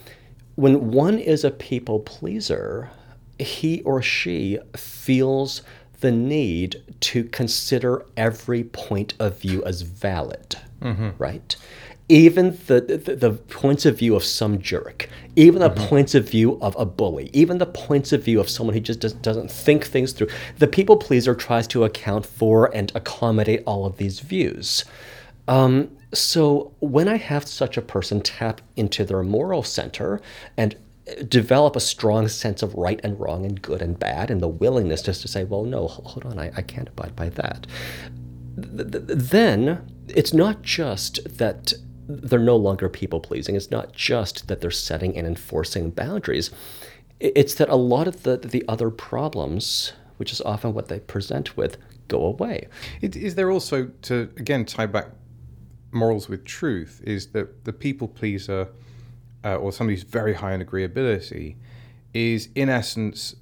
[0.55, 2.89] when one is a people pleaser,
[3.37, 5.61] he or she feels
[6.01, 11.09] the need to consider every point of view as valid, mm-hmm.
[11.17, 11.55] right?
[12.09, 15.87] Even the, the, the, points of view of some jerk, even the mm-hmm.
[15.87, 18.99] points of view of a bully, even the points of view of someone who just
[18.99, 20.27] does, doesn't think things through.
[20.57, 24.83] The people pleaser tries to account for and accommodate all of these views.
[25.47, 30.21] Um, so when I have such a person tap into their moral center
[30.57, 30.75] and
[31.27, 35.01] develop a strong sense of right and wrong and good and bad and the willingness
[35.01, 37.67] just to say, well, no, hold on, I, I can't abide by that.
[38.55, 41.73] Then it's not just that
[42.07, 46.51] they're no longer people pleasing, it's not just that they're setting and enforcing boundaries.
[47.19, 51.55] It's that a lot of the, the other problems, which is often what they present
[51.55, 52.67] with, go away.
[53.01, 55.07] Is there also, to again tie back
[55.91, 58.69] morals with truth, is that the people pleaser
[59.43, 61.55] uh, or somebody who's very high in agreeability
[62.13, 63.35] is in essence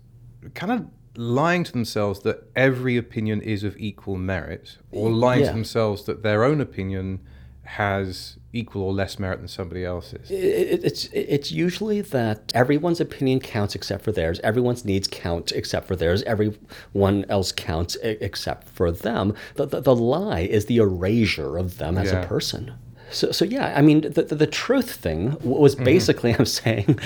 [0.53, 0.85] kind of
[1.15, 5.47] lying to themselves that every opinion is of equal merit or lying yeah.
[5.47, 7.19] to themselves that their own opinion
[7.63, 10.31] has equal or less merit than somebody else's?
[10.31, 14.39] It, it's it's usually that everyone's opinion counts except for theirs.
[14.43, 16.23] Everyone's needs count except for theirs.
[16.23, 19.35] Everyone else counts except for them.
[19.55, 22.21] The, the, the lie is the erasure of them as yeah.
[22.21, 22.73] a person.
[23.11, 25.83] So, so yeah, I mean, the, the, the truth thing was mm-hmm.
[25.83, 26.41] basically mm-hmm.
[26.41, 26.99] I'm saying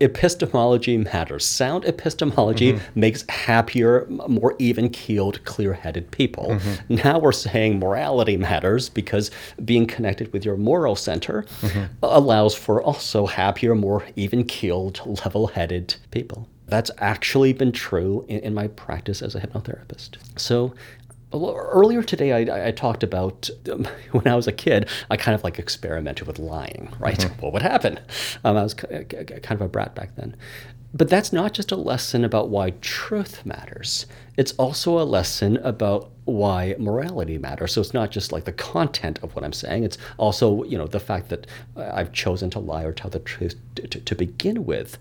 [0.00, 1.44] epistemology matters.
[1.44, 3.00] Sound epistemology mm-hmm.
[3.00, 6.48] makes happier, more even keeled, clear headed people.
[6.50, 6.94] Mm-hmm.
[6.96, 9.30] Now we're saying morality matters because
[9.64, 11.84] being connected with your moral center mm-hmm.
[12.02, 16.48] allows for also happier, more even keeled, level headed people.
[16.72, 20.16] That's actually been true in, in my practice as a hypnotherapist.
[20.36, 20.74] So,
[21.32, 25.44] earlier today, I, I, talked about um, when I was a kid, I kind of
[25.44, 27.18] like experimented with lying, right?
[27.18, 27.40] Mm-hmm.
[27.40, 27.98] What would happen?
[28.44, 30.36] Um, I was kind of a brat back then.
[30.94, 34.06] But that's not just a lesson about why truth matters.
[34.36, 37.72] It's also a lesson about why morality matters.
[37.72, 39.84] So it's not just like the content of what I'm saying.
[39.84, 43.58] It's also, you know, the fact that I've chosen to lie or tell the truth
[43.76, 44.98] to, to, to begin with.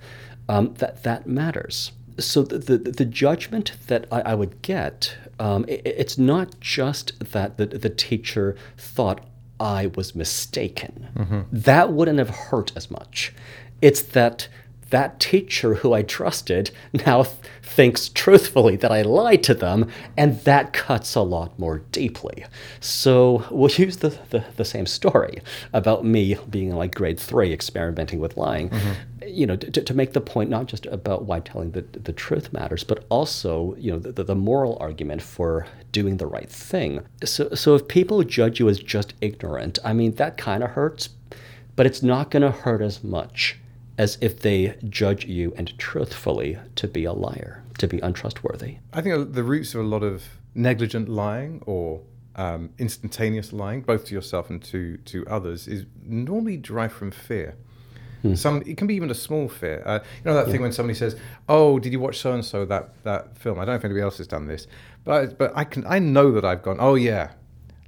[0.49, 1.91] Um, that that matters.
[2.17, 7.31] So the the, the judgment that I, I would get, um, it, it's not just
[7.31, 9.25] that the, the teacher thought
[9.59, 11.09] I was mistaken.
[11.15, 11.41] Mm-hmm.
[11.51, 13.33] That wouldn't have hurt as much.
[13.81, 14.47] It's that
[14.89, 16.71] that teacher who I trusted
[17.05, 21.79] now th- thinks truthfully that I lied to them, and that cuts a lot more
[21.93, 22.45] deeply.
[22.81, 27.53] So we'll use the, the, the same story about me being in like grade three
[27.53, 28.91] experimenting with lying, mm-hmm.
[29.25, 32.51] You know, to, to make the point not just about why telling the, the truth
[32.53, 37.01] matters, but also, you know, the, the moral argument for doing the right thing.
[37.23, 41.09] So, so if people judge you as just ignorant, I mean, that kind of hurts,
[41.75, 43.57] but it's not going to hurt as much
[43.97, 48.77] as if they judge you and truthfully to be a liar, to be untrustworthy.
[48.93, 50.23] I think the roots of a lot of
[50.55, 52.01] negligent lying or
[52.35, 57.55] um, instantaneous lying, both to yourself and to, to others, is normally derived from fear.
[58.21, 58.35] Hmm.
[58.35, 59.81] Some it can be even a small fear.
[59.85, 60.51] Uh, you know that yeah.
[60.51, 61.15] thing when somebody says,
[61.49, 64.03] "Oh, did you watch so and so that that film?" I don't know if anybody
[64.03, 64.67] else has done this,
[65.03, 67.31] but I, but I can I know that I've gone, "Oh yeah,"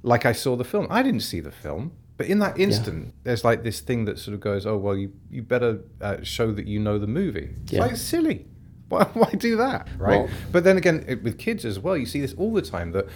[0.02, 0.86] like I saw the film.
[0.90, 1.92] I didn't see the film.
[2.16, 3.12] But in that instant, yeah.
[3.24, 6.52] there's like this thing that sort of goes, "Oh well, you you better uh, show
[6.52, 7.80] that you know the movie." It's yeah.
[7.80, 8.46] like silly.
[8.88, 10.20] Why, why do that, right?
[10.20, 12.92] Well, but then again, it, with kids as well, you see this all the time.
[12.92, 13.08] That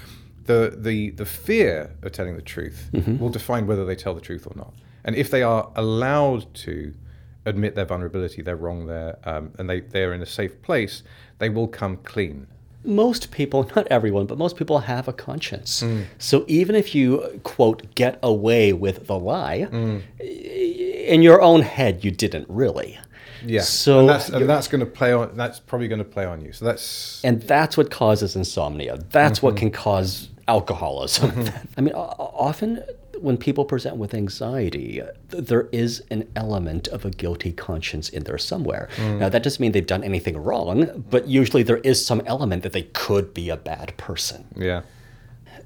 [0.45, 3.19] the the the fear of telling the truth mm-hmm.
[3.19, 4.75] will define whether they tell the truth or not.
[5.05, 6.93] And if they are allowed to
[7.49, 11.03] admit their vulnerability, they're wrong there, um, and they they're in a safe place,
[11.39, 12.47] they will come clean
[12.85, 15.83] most people, not everyone, but most people have a conscience.
[15.83, 16.07] Mm.
[16.19, 20.03] So even if you, quote, get away with the lie, mm.
[20.19, 22.99] in your own head, you didn't really.
[23.45, 23.61] Yeah.
[23.61, 25.37] So and that's, and that's going to play on.
[25.37, 26.53] That's probably going to play on you.
[26.53, 28.99] So that's and that's what causes insomnia.
[29.11, 29.47] That's mm-hmm.
[29.47, 31.31] what can cause alcoholism.
[31.31, 31.67] Mm-hmm.
[31.77, 32.83] I mean, often
[33.21, 38.39] when people present with anxiety, there is an element of a guilty conscience in there
[38.39, 38.89] somewhere.
[38.97, 39.19] Mm.
[39.19, 42.73] Now, that doesn't mean they've done anything wrong, but usually there is some element that
[42.73, 44.47] they could be a bad person.
[44.57, 44.83] Yeah.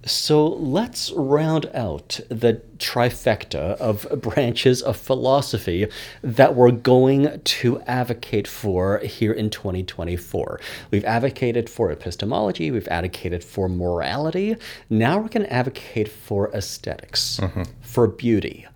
[0.05, 5.87] So let's round out the trifecta of branches of philosophy
[6.23, 10.61] that we're going to advocate for here in 2024.
[10.91, 14.57] We've advocated for epistemology, we've advocated for morality.
[14.91, 17.63] Now we're going to advocate for esthetics mm-hmm.
[17.81, 18.67] for beauty.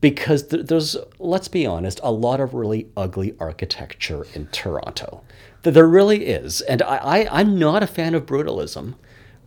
[0.00, 5.22] Because there's, let's be honest, a lot of really ugly architecture in Toronto.
[5.62, 6.62] There really is.
[6.62, 8.94] And I, I, I'm not a fan of brutalism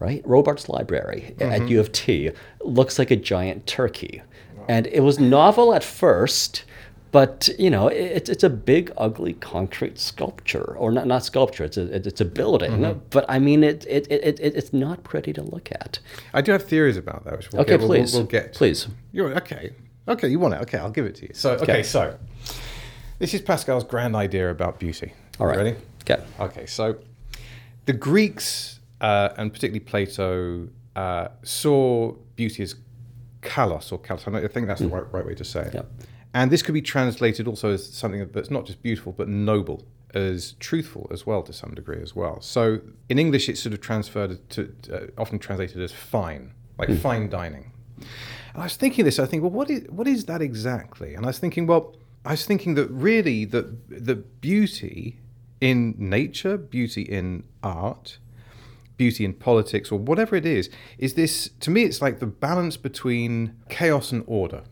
[0.04, 0.22] right?
[0.26, 1.52] Robarts Library mm-hmm.
[1.52, 4.22] at U of T looks like a giant turkey.
[4.68, 6.64] And it was novel at first,
[7.12, 11.66] but you know, it's it's a big, ugly concrete sculpture, or not not sculpture.
[11.66, 12.72] It's a it's a building.
[12.72, 13.00] Mm-hmm.
[13.10, 16.00] But I mean, it, it it it it's not pretty to look at.
[16.34, 17.38] I do have theories about that.
[17.38, 18.14] Which we'll okay, get, please.
[18.14, 18.54] We'll, we'll, get.
[18.54, 18.88] Please.
[19.12, 19.74] You're okay.
[20.08, 20.62] Okay, you want it?
[20.62, 21.34] Okay, I'll give it to you.
[21.34, 21.84] So okay, okay.
[21.84, 22.18] so
[23.20, 25.14] this is Pascal's grand idea about beauty.
[25.40, 25.58] All right.
[25.58, 25.76] Ready?
[26.02, 26.24] Okay.
[26.40, 26.66] Okay.
[26.66, 26.98] So
[27.86, 32.76] the Greeks uh, and particularly Plato, uh, saw beauty as
[33.42, 34.34] kalos or kalos.
[34.34, 34.90] I think that's mm.
[34.90, 35.86] the right, right, way to say it.
[36.34, 39.86] And this could be translated also as something that's not just beautiful but noble,
[40.16, 42.42] as truthful as well to some degree as well.
[42.42, 46.98] So in English, it's sort of transferred to uh, often translated as fine, like mm.
[46.98, 47.72] fine dining.
[48.54, 49.20] And I was thinking this.
[49.20, 51.14] I think, well, what is what is that exactly?
[51.14, 55.20] And I was thinking, well, I was thinking that really the the beauty
[55.60, 58.18] in nature, beauty in art,
[58.98, 62.78] beauty in politics or whatever it is, is this, to me, it's like the balance
[62.78, 64.64] between chaos and order.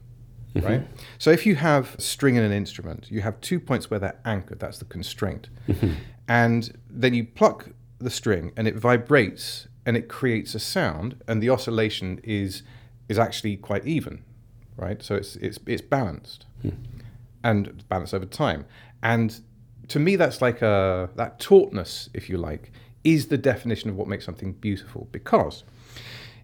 [0.56, 0.68] Mm-hmm.
[0.68, 0.88] Right?
[1.18, 4.60] So if you have string in an instrument, you have two points where they're anchored,
[4.60, 5.50] that's the constraint.
[5.68, 5.94] Mm-hmm.
[6.28, 11.42] And then you pluck the string and it vibrates and it creates a sound and
[11.42, 12.64] the oscillation is
[13.10, 14.24] is actually quite even.
[14.78, 15.02] Right?
[15.02, 16.46] So it's it's it's balanced.
[16.64, 16.76] Mm.
[17.44, 18.66] And balanced over time.
[19.02, 19.42] And
[19.88, 22.72] to me that's like a that tautness, if you like,
[23.04, 25.08] is the definition of what makes something beautiful.
[25.12, 25.64] Because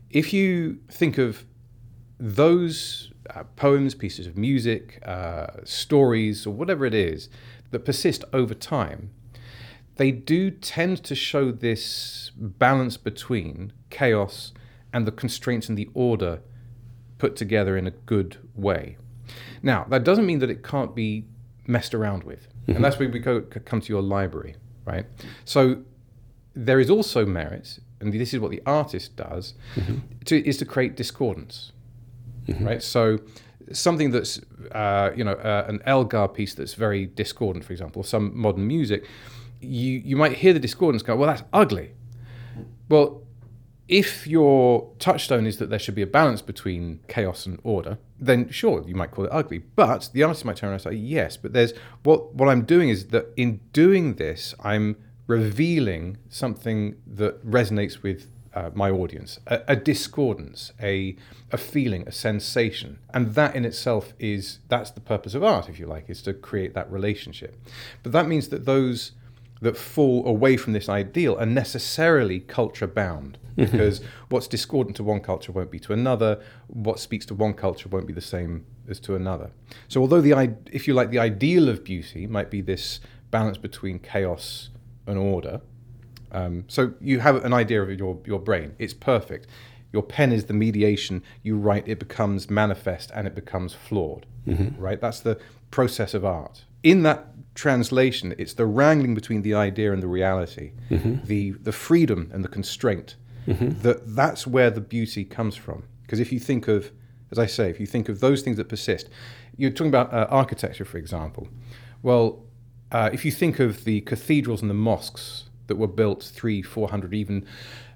[0.09, 1.45] if you think of
[2.19, 7.29] those uh, poems, pieces of music, uh, stories, or whatever it is
[7.71, 9.11] that persist over time,
[9.97, 14.53] they do tend to show this balance between chaos
[14.93, 16.39] and the constraints and the order
[17.17, 18.97] put together in a good way.
[19.61, 21.25] Now, that doesn't mean that it can't be
[21.65, 22.47] messed around with.
[22.47, 22.73] Mm-hmm.
[22.73, 24.55] And that's where we go, come to your library
[24.87, 25.05] right?
[25.45, 25.83] So
[26.65, 29.53] there is also merit, and this is what the artist does,
[30.25, 31.71] to, is to create discordance,
[32.65, 32.81] right?
[32.81, 33.19] So
[33.71, 34.39] something that's
[34.71, 39.05] uh, you know uh, an Elgar piece that's very discordant, for example, some modern music,
[39.61, 41.91] you you might hear the discordance go, well, that's ugly.
[42.89, 43.21] Well,
[43.87, 48.49] if your touchstone is that there should be a balance between chaos and order, then
[48.49, 49.59] sure, you might call it ugly.
[49.59, 52.89] But the artist might turn around and say, yes, but there's what what I'm doing
[52.89, 54.95] is that in doing this, I'm
[55.27, 61.15] revealing something that resonates with uh, my audience, a, a discordance, a
[61.51, 65.79] a feeling, a sensation, and that in itself is that's the purpose of art, if
[65.79, 67.55] you like, is to create that relationship.
[68.01, 69.11] But that means that those
[69.61, 75.19] that fall away from this ideal are necessarily culture bound because what's discordant to one
[75.19, 76.39] culture won't be to another.
[76.67, 79.51] What speaks to one culture won't be the same as to another.
[79.87, 82.99] So although the if you like the ideal of beauty might be this
[83.29, 84.69] balance between chaos
[85.07, 85.61] and order
[86.31, 88.75] um, so you have an idea of your, your brain.
[88.79, 89.47] It's perfect.
[89.93, 91.23] Your pen is the mediation.
[91.41, 94.25] You write it becomes manifest and it becomes flawed
[94.77, 94.99] right?
[95.01, 95.39] That's the
[95.71, 96.65] process of art.
[96.83, 100.73] In that translation it's the wrangling between the idea and the reality
[101.25, 103.15] the the freedom and the constraint
[103.81, 105.83] that that's where the beauty comes from.
[106.03, 106.91] Because if you think of
[107.31, 109.09] as i say if you think of those things that persist
[109.57, 111.47] you're talking about uh, architecture for example.
[112.03, 112.43] Well
[112.91, 116.89] uh, if you think of the cathedrals and the mosques that were built three, four
[116.89, 117.45] hundred, even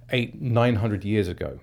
[0.10, 1.60] eight, nine hundred years ago,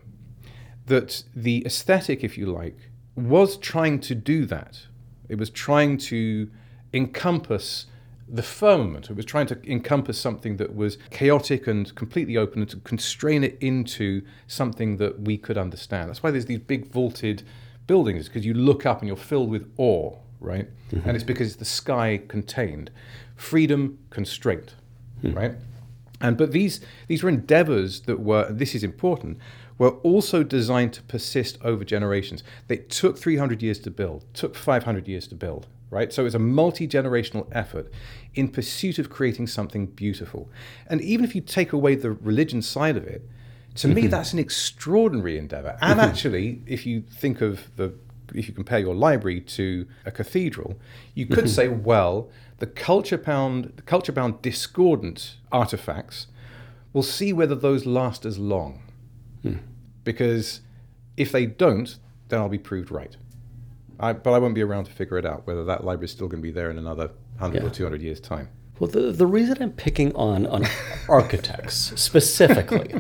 [0.87, 4.87] that the aesthetic, if you like, was trying to do that.
[5.29, 6.51] It was trying to
[6.95, 7.87] encompass
[8.26, 9.11] the firmament.
[9.11, 13.45] It was trying to encompass something that was chaotic and completely open and to constrain
[13.45, 16.09] it into something that we could understand.
[16.09, 17.43] That's why there's these big vaulted
[17.87, 20.68] buildings, because you look up and you're filled with awe, right?
[20.91, 21.09] Mm-hmm.
[21.09, 22.91] And it's because the sky contained.
[23.36, 24.74] Freedom, constraint,
[25.20, 25.32] hmm.
[25.32, 25.55] right?
[26.20, 29.39] And but these these were endeavors that were this is important
[29.78, 32.43] were also designed to persist over generations.
[32.66, 36.12] They took 300 years to build, took 500 years to build, right?
[36.12, 37.93] So it's a multi-generational effort
[38.34, 40.51] in pursuit of creating something beautiful.
[40.89, 43.22] And even if you take away the religion side of it,
[43.76, 44.11] to me mm-hmm.
[44.11, 45.78] that's an extraordinary endeavor.
[45.80, 46.11] And mm-hmm.
[46.11, 47.95] actually, if you think of the
[48.35, 50.76] if you compare your library to a cathedral,
[51.14, 51.47] you could mm-hmm.
[51.47, 56.26] say, well, the culture bound, the culture bound discordant artifacts,
[56.93, 58.83] we'll see whether those last as long.
[59.43, 59.57] Hmm.
[60.05, 60.61] Because
[61.16, 61.97] if they don't,
[62.29, 63.16] then I'll be proved right.
[64.01, 66.29] I, but I won't be around to figure it out whether that library is still
[66.29, 67.09] going to be there in another
[67.39, 68.49] 100 or 200 years' time.
[68.79, 70.64] Well, the, the reason I'm picking on, on
[71.09, 72.95] architects specifically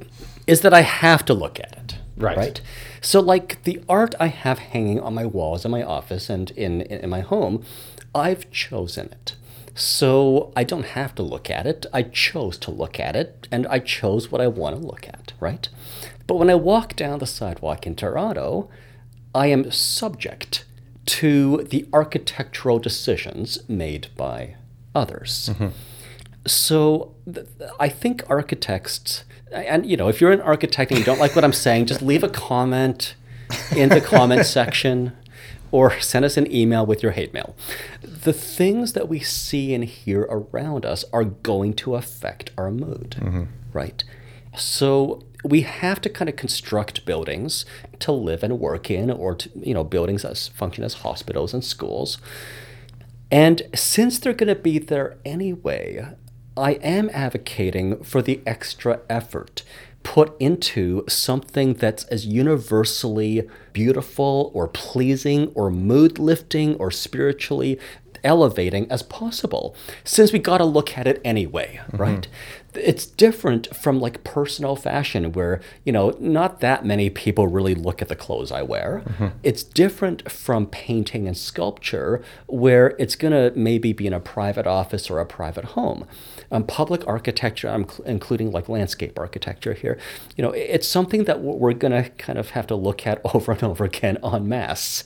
[0.46, 1.83] is that I have to look at it.
[2.16, 2.36] Right.
[2.36, 2.60] Right.
[3.00, 6.82] So, like the art I have hanging on my walls in my office and in,
[6.82, 7.64] in my home,
[8.14, 9.34] I've chosen it.
[9.74, 11.84] So I don't have to look at it.
[11.92, 15.32] I chose to look at it, and I chose what I want to look at,
[15.40, 15.68] right?
[16.26, 18.70] But when I walk down the sidewalk in Toronto,
[19.34, 20.64] I am subject
[21.06, 24.54] to the architectural decisions made by
[24.94, 25.50] others.
[25.52, 25.68] Mm-hmm.
[26.46, 27.46] So th-
[27.80, 31.44] I think architects, and you know, if you're an architect and you don't like what
[31.44, 33.14] I'm saying, just leave a comment
[33.74, 35.12] in the comment section
[35.70, 37.56] or send us an email with your hate mail.
[38.00, 43.16] The things that we see and hear around us are going to affect our mood,
[43.18, 43.44] mm-hmm.
[43.72, 44.04] right?
[44.56, 47.66] So we have to kind of construct buildings
[47.98, 51.64] to live and work in, or to, you know, buildings that function as hospitals and
[51.64, 52.18] schools.
[53.30, 56.14] And since they're going to be there anyway,
[56.56, 59.62] I am advocating for the extra effort
[60.04, 67.80] put into something that's as universally beautiful or pleasing or mood lifting or spiritually
[68.22, 71.96] elevating as possible since we got to look at it anyway mm-hmm.
[71.96, 72.28] right?
[72.74, 78.02] It's different from like personal fashion where you know not that many people really look
[78.02, 79.02] at the clothes i wear.
[79.06, 79.28] Mm-hmm.
[79.42, 84.66] It's different from painting and sculpture where it's going to maybe be in a private
[84.66, 86.06] office or a private home
[86.50, 89.98] um, public architecture i'm cl- including like landscape architecture here
[90.36, 93.52] you know it's something that we're- going to kind of have to look at over
[93.52, 95.02] and over again en masse.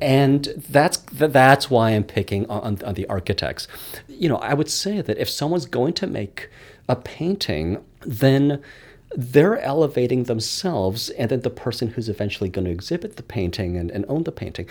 [0.00, 3.68] And that's that's why i'm picking on, on the architects.
[4.08, 6.48] You know i would say that if someone's going to make
[6.88, 8.62] a painting, then
[9.14, 13.90] they're elevating themselves and then the person who's eventually going to exhibit the painting and,
[13.90, 14.66] and own the painting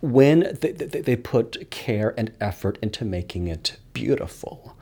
[0.00, 4.76] when they, they, they put care and effort into making it beautiful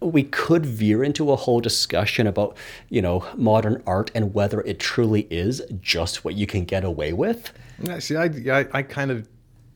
[0.00, 2.56] we could veer into a whole discussion about
[2.88, 7.12] you know modern art and whether it truly is just what you can get away
[7.12, 7.52] with
[7.88, 9.28] Actually, I, I, I kind of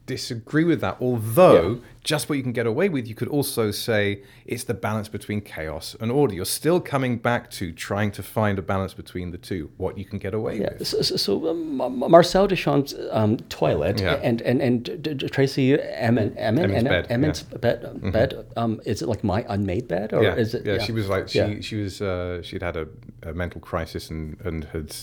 [0.07, 0.99] disagree with that.
[1.01, 3.09] Although, just what you can get away with.
[3.09, 6.35] You could also say it's the balance between chaos and order.
[6.35, 10.05] You're still coming back to trying to find a balance between the two, what you
[10.05, 10.75] can get away Yeah.
[10.79, 10.87] with.
[10.87, 14.21] So, so, um, Marcel Duchamp's um, toilet Yeah.
[14.23, 16.89] and and and Tracey Emin, Emin, and-
[17.19, 18.13] bed, bed.
[18.13, 20.67] bed um, is it like my unmade bed or yeah, is it?
[20.67, 22.87] yeah, she was like she she was uh, she'd had a,
[23.23, 24.95] a mental crisis and and had,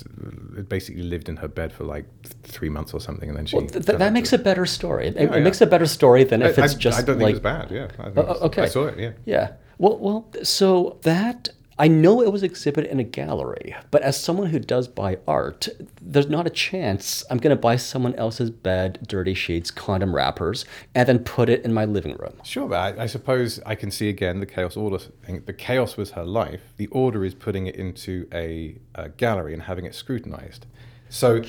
[0.69, 3.55] basically lived in her bed for like th- three months or something, and then she.
[3.57, 5.07] Well, th- th- that makes a better story.
[5.07, 7.35] It, it makes a better story than if I, it's I- just I don't like
[7.35, 7.71] think it was bad.
[7.71, 8.63] Yeah, I, Oh, okay.
[8.63, 8.99] I saw it.
[8.99, 9.11] Yeah.
[9.25, 9.51] Yeah.
[9.77, 14.51] Well, well, so that I know it was exhibited in a gallery, but as someone
[14.51, 15.67] who does buy art,
[15.99, 20.63] there's not a chance I'm going to buy someone else's bed, dirty sheets, condom wrappers,
[20.93, 22.33] and then put it in my living room.
[22.43, 25.41] Sure, but I, I suppose I can see again the chaos order thing.
[25.47, 26.61] The chaos was her life.
[26.77, 30.67] The order is putting it into a, a gallery and having it scrutinized.
[31.13, 31.41] So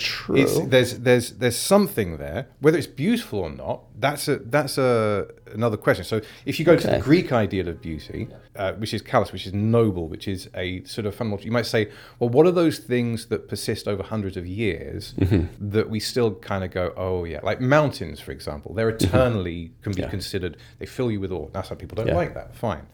[0.66, 3.82] there's there's there's something there, whether it's beautiful or not.
[3.96, 6.04] That's a that's a another question.
[6.04, 9.46] So if you go to the Greek ideal of beauty, uh, which is kalos, which
[9.46, 12.78] is noble, which is a sort of fundamental, you might say, well, what are those
[12.80, 15.70] things that persist over hundreds of years Mm-hmm.
[15.70, 19.92] that we still kind of go, oh yeah, like mountains, for example, they're eternally can
[19.92, 20.00] be Mm-hmm.
[20.02, 20.10] Yeah.
[20.10, 20.56] considered.
[20.80, 21.48] They fill you with awe.
[21.54, 22.16] Now some people don't Yeah.
[22.16, 22.56] like that.
[22.56, 22.86] Fine,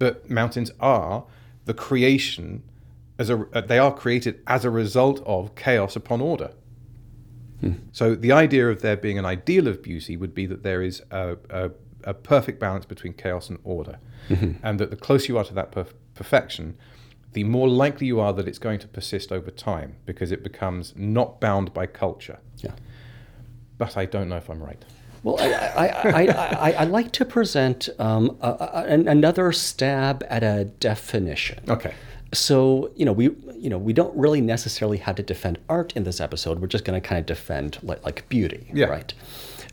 [0.00, 1.24] but mountains are
[1.66, 2.64] the creation
[3.18, 6.52] as a uh, they are created as a result of chaos upon order.
[7.90, 11.02] So the idea of there being an ideal of beauty would be that there is
[11.10, 11.70] a, a,
[12.04, 13.98] a perfect balance between chaos and order,
[14.62, 16.76] and that the closer you are to that perf- perfection,
[17.32, 20.94] the more likely you are that it's going to persist over time because it becomes
[20.96, 22.38] not bound by culture.
[22.58, 22.74] Yeah.
[23.76, 24.84] But I don't know if I'm right.
[25.24, 30.24] Well, I, I, I, I, I, I like to present um, a, a, another stab
[30.28, 31.58] at a definition.
[31.68, 31.94] Okay.
[32.32, 33.24] So you know we
[33.56, 36.60] you know we don't really necessarily have to defend art in this episode.
[36.60, 38.86] We're just going to kind of defend like like beauty, Yeah.
[38.86, 39.12] right?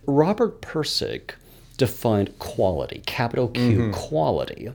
[0.08, 1.32] Robert Pirsig
[1.78, 3.92] defined quality, capital Q, mm-hmm.
[3.92, 4.70] quality,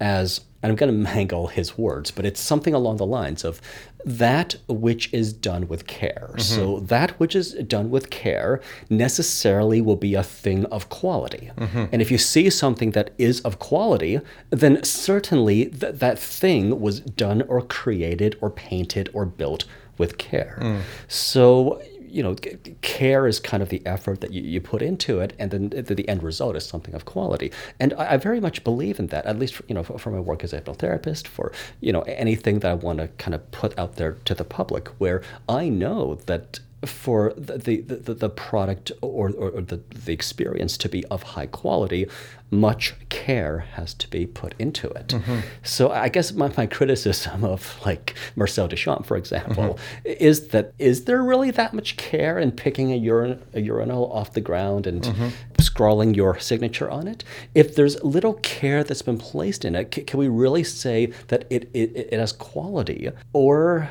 [0.00, 3.60] as and I'm going to mangle his words, but it's something along the lines of
[4.04, 6.34] that which is done with care.
[6.36, 6.86] So mm-hmm.
[6.86, 11.50] that which is done with care necessarily will be a thing of quality.
[11.56, 11.84] Mm-hmm.
[11.92, 17.00] And if you see something that is of quality, then certainly th- that thing was
[17.00, 19.64] done or created or painted or built
[19.98, 20.58] with care.
[20.60, 20.80] Mm.
[21.08, 21.80] So
[22.14, 22.36] you know,
[22.80, 25.94] care is kind of the effort that you, you put into it, and then the,
[25.94, 27.50] the end result is something of quality.
[27.80, 30.10] And I, I very much believe in that, at least for, you know, for, for
[30.10, 31.50] my work as a hypnotherapist, for
[31.80, 34.88] you know anything that I want to kind of put out there to the public,
[34.98, 40.12] where I know that for the the, the, the product or, or, or the, the
[40.12, 42.06] experience to be of high quality,
[42.50, 45.08] much care has to be put into it.
[45.08, 45.40] Mm-hmm.
[45.62, 50.24] So I guess my, my criticism of like Marcel Duchamp, for example, mm-hmm.
[50.24, 54.32] is that is there really that much care in picking a, urin- a urinal off
[54.32, 55.28] the ground and mm-hmm.
[55.60, 57.24] scrawling your signature on it?
[57.54, 61.46] If there's little care that's been placed in it, c- can we really say that
[61.50, 63.10] it, it, it has quality?
[63.32, 63.90] Or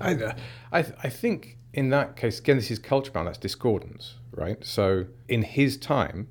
[0.00, 0.34] I,
[0.72, 4.64] I, I think in that case, again, this is culture bound, that's discordance, right?
[4.64, 6.28] So in his time,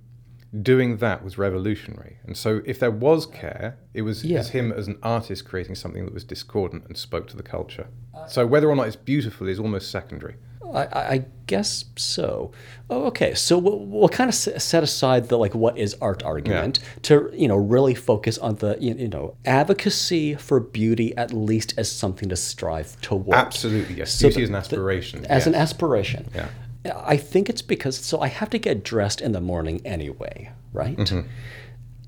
[0.61, 2.17] doing that was revolutionary.
[2.25, 4.39] And so if there was care, it was Yeah.
[4.39, 7.87] as him as an artist creating something that was discordant and spoke to the culture.
[8.15, 10.35] Uh, so whether or not it's beautiful is almost secondary.
[10.73, 12.51] I, I I guess so.
[12.91, 13.33] Oh, okay.
[13.33, 17.47] So we'll, we'll kind of set aside the like what is art argument to you
[17.47, 22.35] know really focus on the you, know advocacy for beauty at least as something to
[22.35, 23.33] strive towards.
[23.33, 24.11] Absolutely, yes.
[24.13, 25.25] So Beauty the- is an aspiration.
[25.25, 26.29] as an aspiration.
[26.35, 26.49] Yeah.
[26.95, 30.95] I think it's because so I have to get dressed in the morning anyway, right?
[30.97, 31.27] Mm-hmm.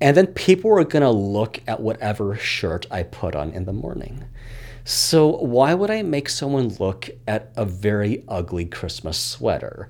[0.02, 3.72] And then people are going to look at whatever shirt I put on in the
[3.72, 4.24] morning.
[4.84, 9.88] So why would I make someone look at a very ugly Christmas sweater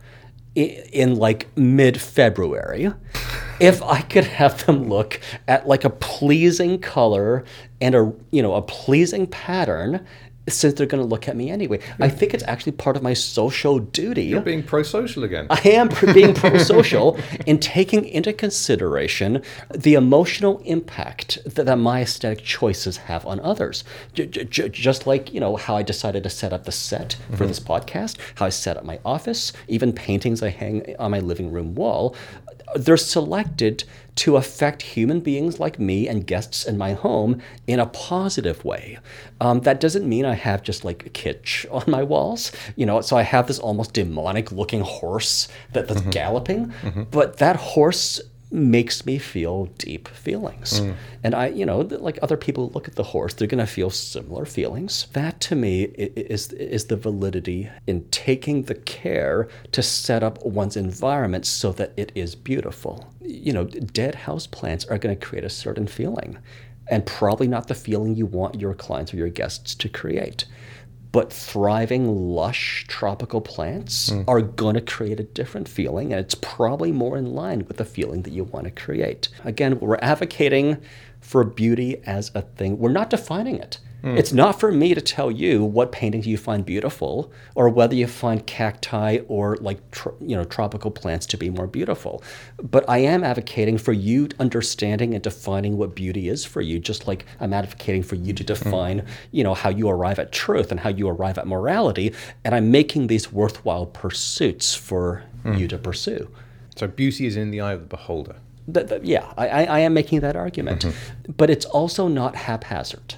[0.55, 2.93] in like mid-February
[3.61, 7.45] if I could have them look at like a pleasing color
[7.81, 10.07] and a you know a pleasing pattern
[10.49, 11.79] since they're going to look at me anyway.
[12.01, 14.25] I think it's actually part of my social duty.
[14.25, 15.47] You're being pro-social again.
[15.51, 22.45] I am being pro-social in taking into consideration the emotional impact that, that my aesthetic
[22.45, 23.85] choices have on others.
[24.15, 27.37] J- j- just like you know how I decided to set up the set for
[27.37, 27.47] mm-hmm.
[27.47, 31.53] this podcast, how I set up my office, even paintings I hang on my living
[31.53, 32.17] room wall.
[32.75, 33.85] They're selected
[34.15, 38.99] to affect human beings like me and guests in my home in a positive way.
[39.41, 43.01] Um, that doesn't mean I have just like kitsch on my walls, you know.
[43.01, 46.73] So I have this almost demonic looking horse that, that's galloping,
[47.11, 48.21] but that horse
[48.53, 50.81] makes me feel deep feelings.
[50.81, 50.95] Mm.
[51.25, 53.91] And I, you know, like other people look at the horse, they're going to feel
[53.91, 55.07] similar feelings.
[55.13, 60.77] That to me is is the validity in taking the care to set up one's
[60.77, 63.13] environment so that it is beautiful.
[63.21, 66.39] You know, dead house plants are going to create a certain feeling
[66.89, 70.45] and probably not the feeling you want your clients or your guests to create.
[71.13, 74.23] But thriving, lush tropical plants hmm.
[74.27, 77.85] are going to create a different feeling, and it's probably more in line with the
[77.85, 79.29] feeling that you want to create.
[79.45, 80.79] Again, we're advocating
[81.21, 83.79] for beauty as a thing, we're not defining it.
[84.03, 84.19] Hmm.
[84.19, 88.09] It's not for me to tell you what paintings you find beautiful or whether you
[88.09, 89.79] find cacti or like
[90.21, 92.23] you know tropical plants to be more beautiful.
[92.61, 97.07] But I am advocating for you understanding and defining what beauty is for you, just
[97.07, 98.47] like I'm advocating for you to hmm.
[98.47, 102.13] define you know how you arrive at truth and how you arrive at morality.
[102.45, 105.55] And I'm making these worthwhile pursuits for hmm.
[105.55, 106.29] you to pursue.
[106.75, 108.37] So beauty is in the eye of the beholder.
[109.03, 111.33] Yeah, I, I I am making that argument, mm-hmm.
[111.37, 113.15] but it's also not haphazard.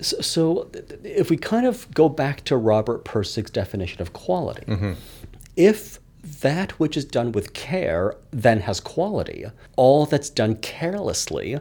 [0.00, 0.70] So, so
[1.02, 4.92] if we kind of go back to Robert Pirsig's definition of quality, mm-hmm.
[5.56, 5.98] if
[6.42, 11.58] that which is done with care then has quality, all that's done carelessly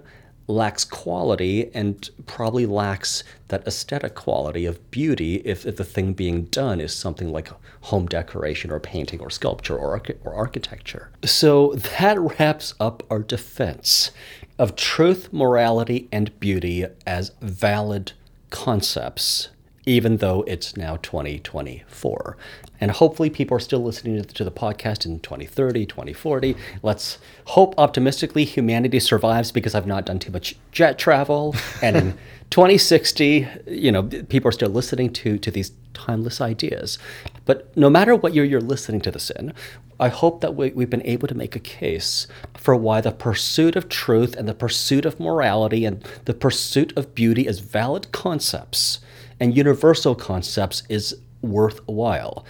[0.48, 6.46] lacks quality and probably lacks that aesthetic quality of beauty if, if the thing being
[6.46, 7.50] done is something like
[7.82, 11.10] home decoration or painting or sculpture or, archi- or architecture.
[11.24, 14.12] So that wraps up our defense
[14.58, 18.14] of truth, morality, and beauty as valid
[18.56, 19.50] concepts
[19.86, 22.38] even though it's now 2024.
[22.82, 26.56] And hopefully, people are still listening to the podcast in 2030, 2040.
[26.84, 31.56] Let's hope optimistically humanity survives because I've not done too much jet travel.
[31.82, 32.18] And in
[32.50, 37.00] 2060, you know, people are still listening to, to these timeless ideas.
[37.46, 39.54] But no matter what year you're listening to this in,
[40.00, 43.76] I hope that we, we've been able to make a case for why the pursuit
[43.76, 49.00] of truth and the pursuit of morality and the pursuit of beauty as valid concepts
[49.40, 52.46] and universal concepts is worthwhile.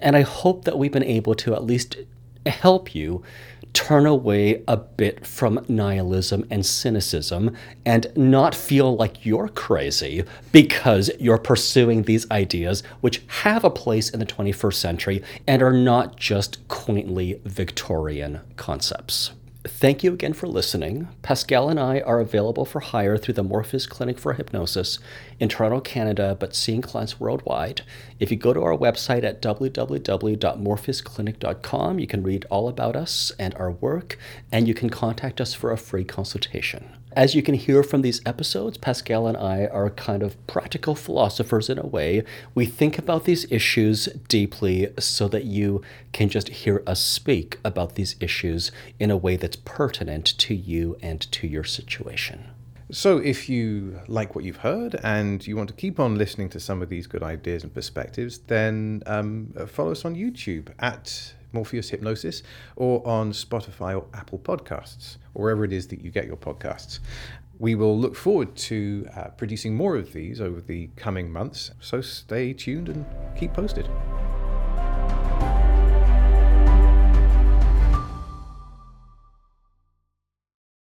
[0.00, 1.96] And I hope that we've been able to at least
[2.46, 3.22] help you
[3.72, 11.10] turn away a bit from nihilism and cynicism and not feel like you're crazy because
[11.18, 16.16] you're pursuing these ideas which have a place in the 21st century and are not
[16.16, 19.32] just quaintly Victorian concepts.
[19.64, 21.06] Thank you again for listening.
[21.22, 24.98] Pascal and I are available for hire through the Morpheus Clinic for Hypnosis
[25.38, 27.82] in Toronto, Canada, but seeing clients worldwide.
[28.18, 33.54] If you go to our website at www.morpheusclinic.com, you can read all about us and
[33.54, 34.18] our work,
[34.50, 36.96] and you can contact us for a free consultation.
[37.14, 41.68] As you can hear from these episodes, Pascal and I are kind of practical philosophers
[41.68, 42.24] in a way.
[42.54, 45.82] We think about these issues deeply so that you
[46.12, 50.96] can just hear us speak about these issues in a way that's pertinent to you
[51.02, 52.48] and to your situation.
[52.90, 56.60] So, if you like what you've heard and you want to keep on listening to
[56.60, 61.90] some of these good ideas and perspectives, then um, follow us on YouTube at Morpheus
[61.90, 62.42] Hypnosis
[62.76, 66.98] or on Spotify or Apple Podcasts or wherever it is that you get your podcasts.
[67.58, 72.00] We will look forward to uh, producing more of these over the coming months, so
[72.00, 73.88] stay tuned and keep posted.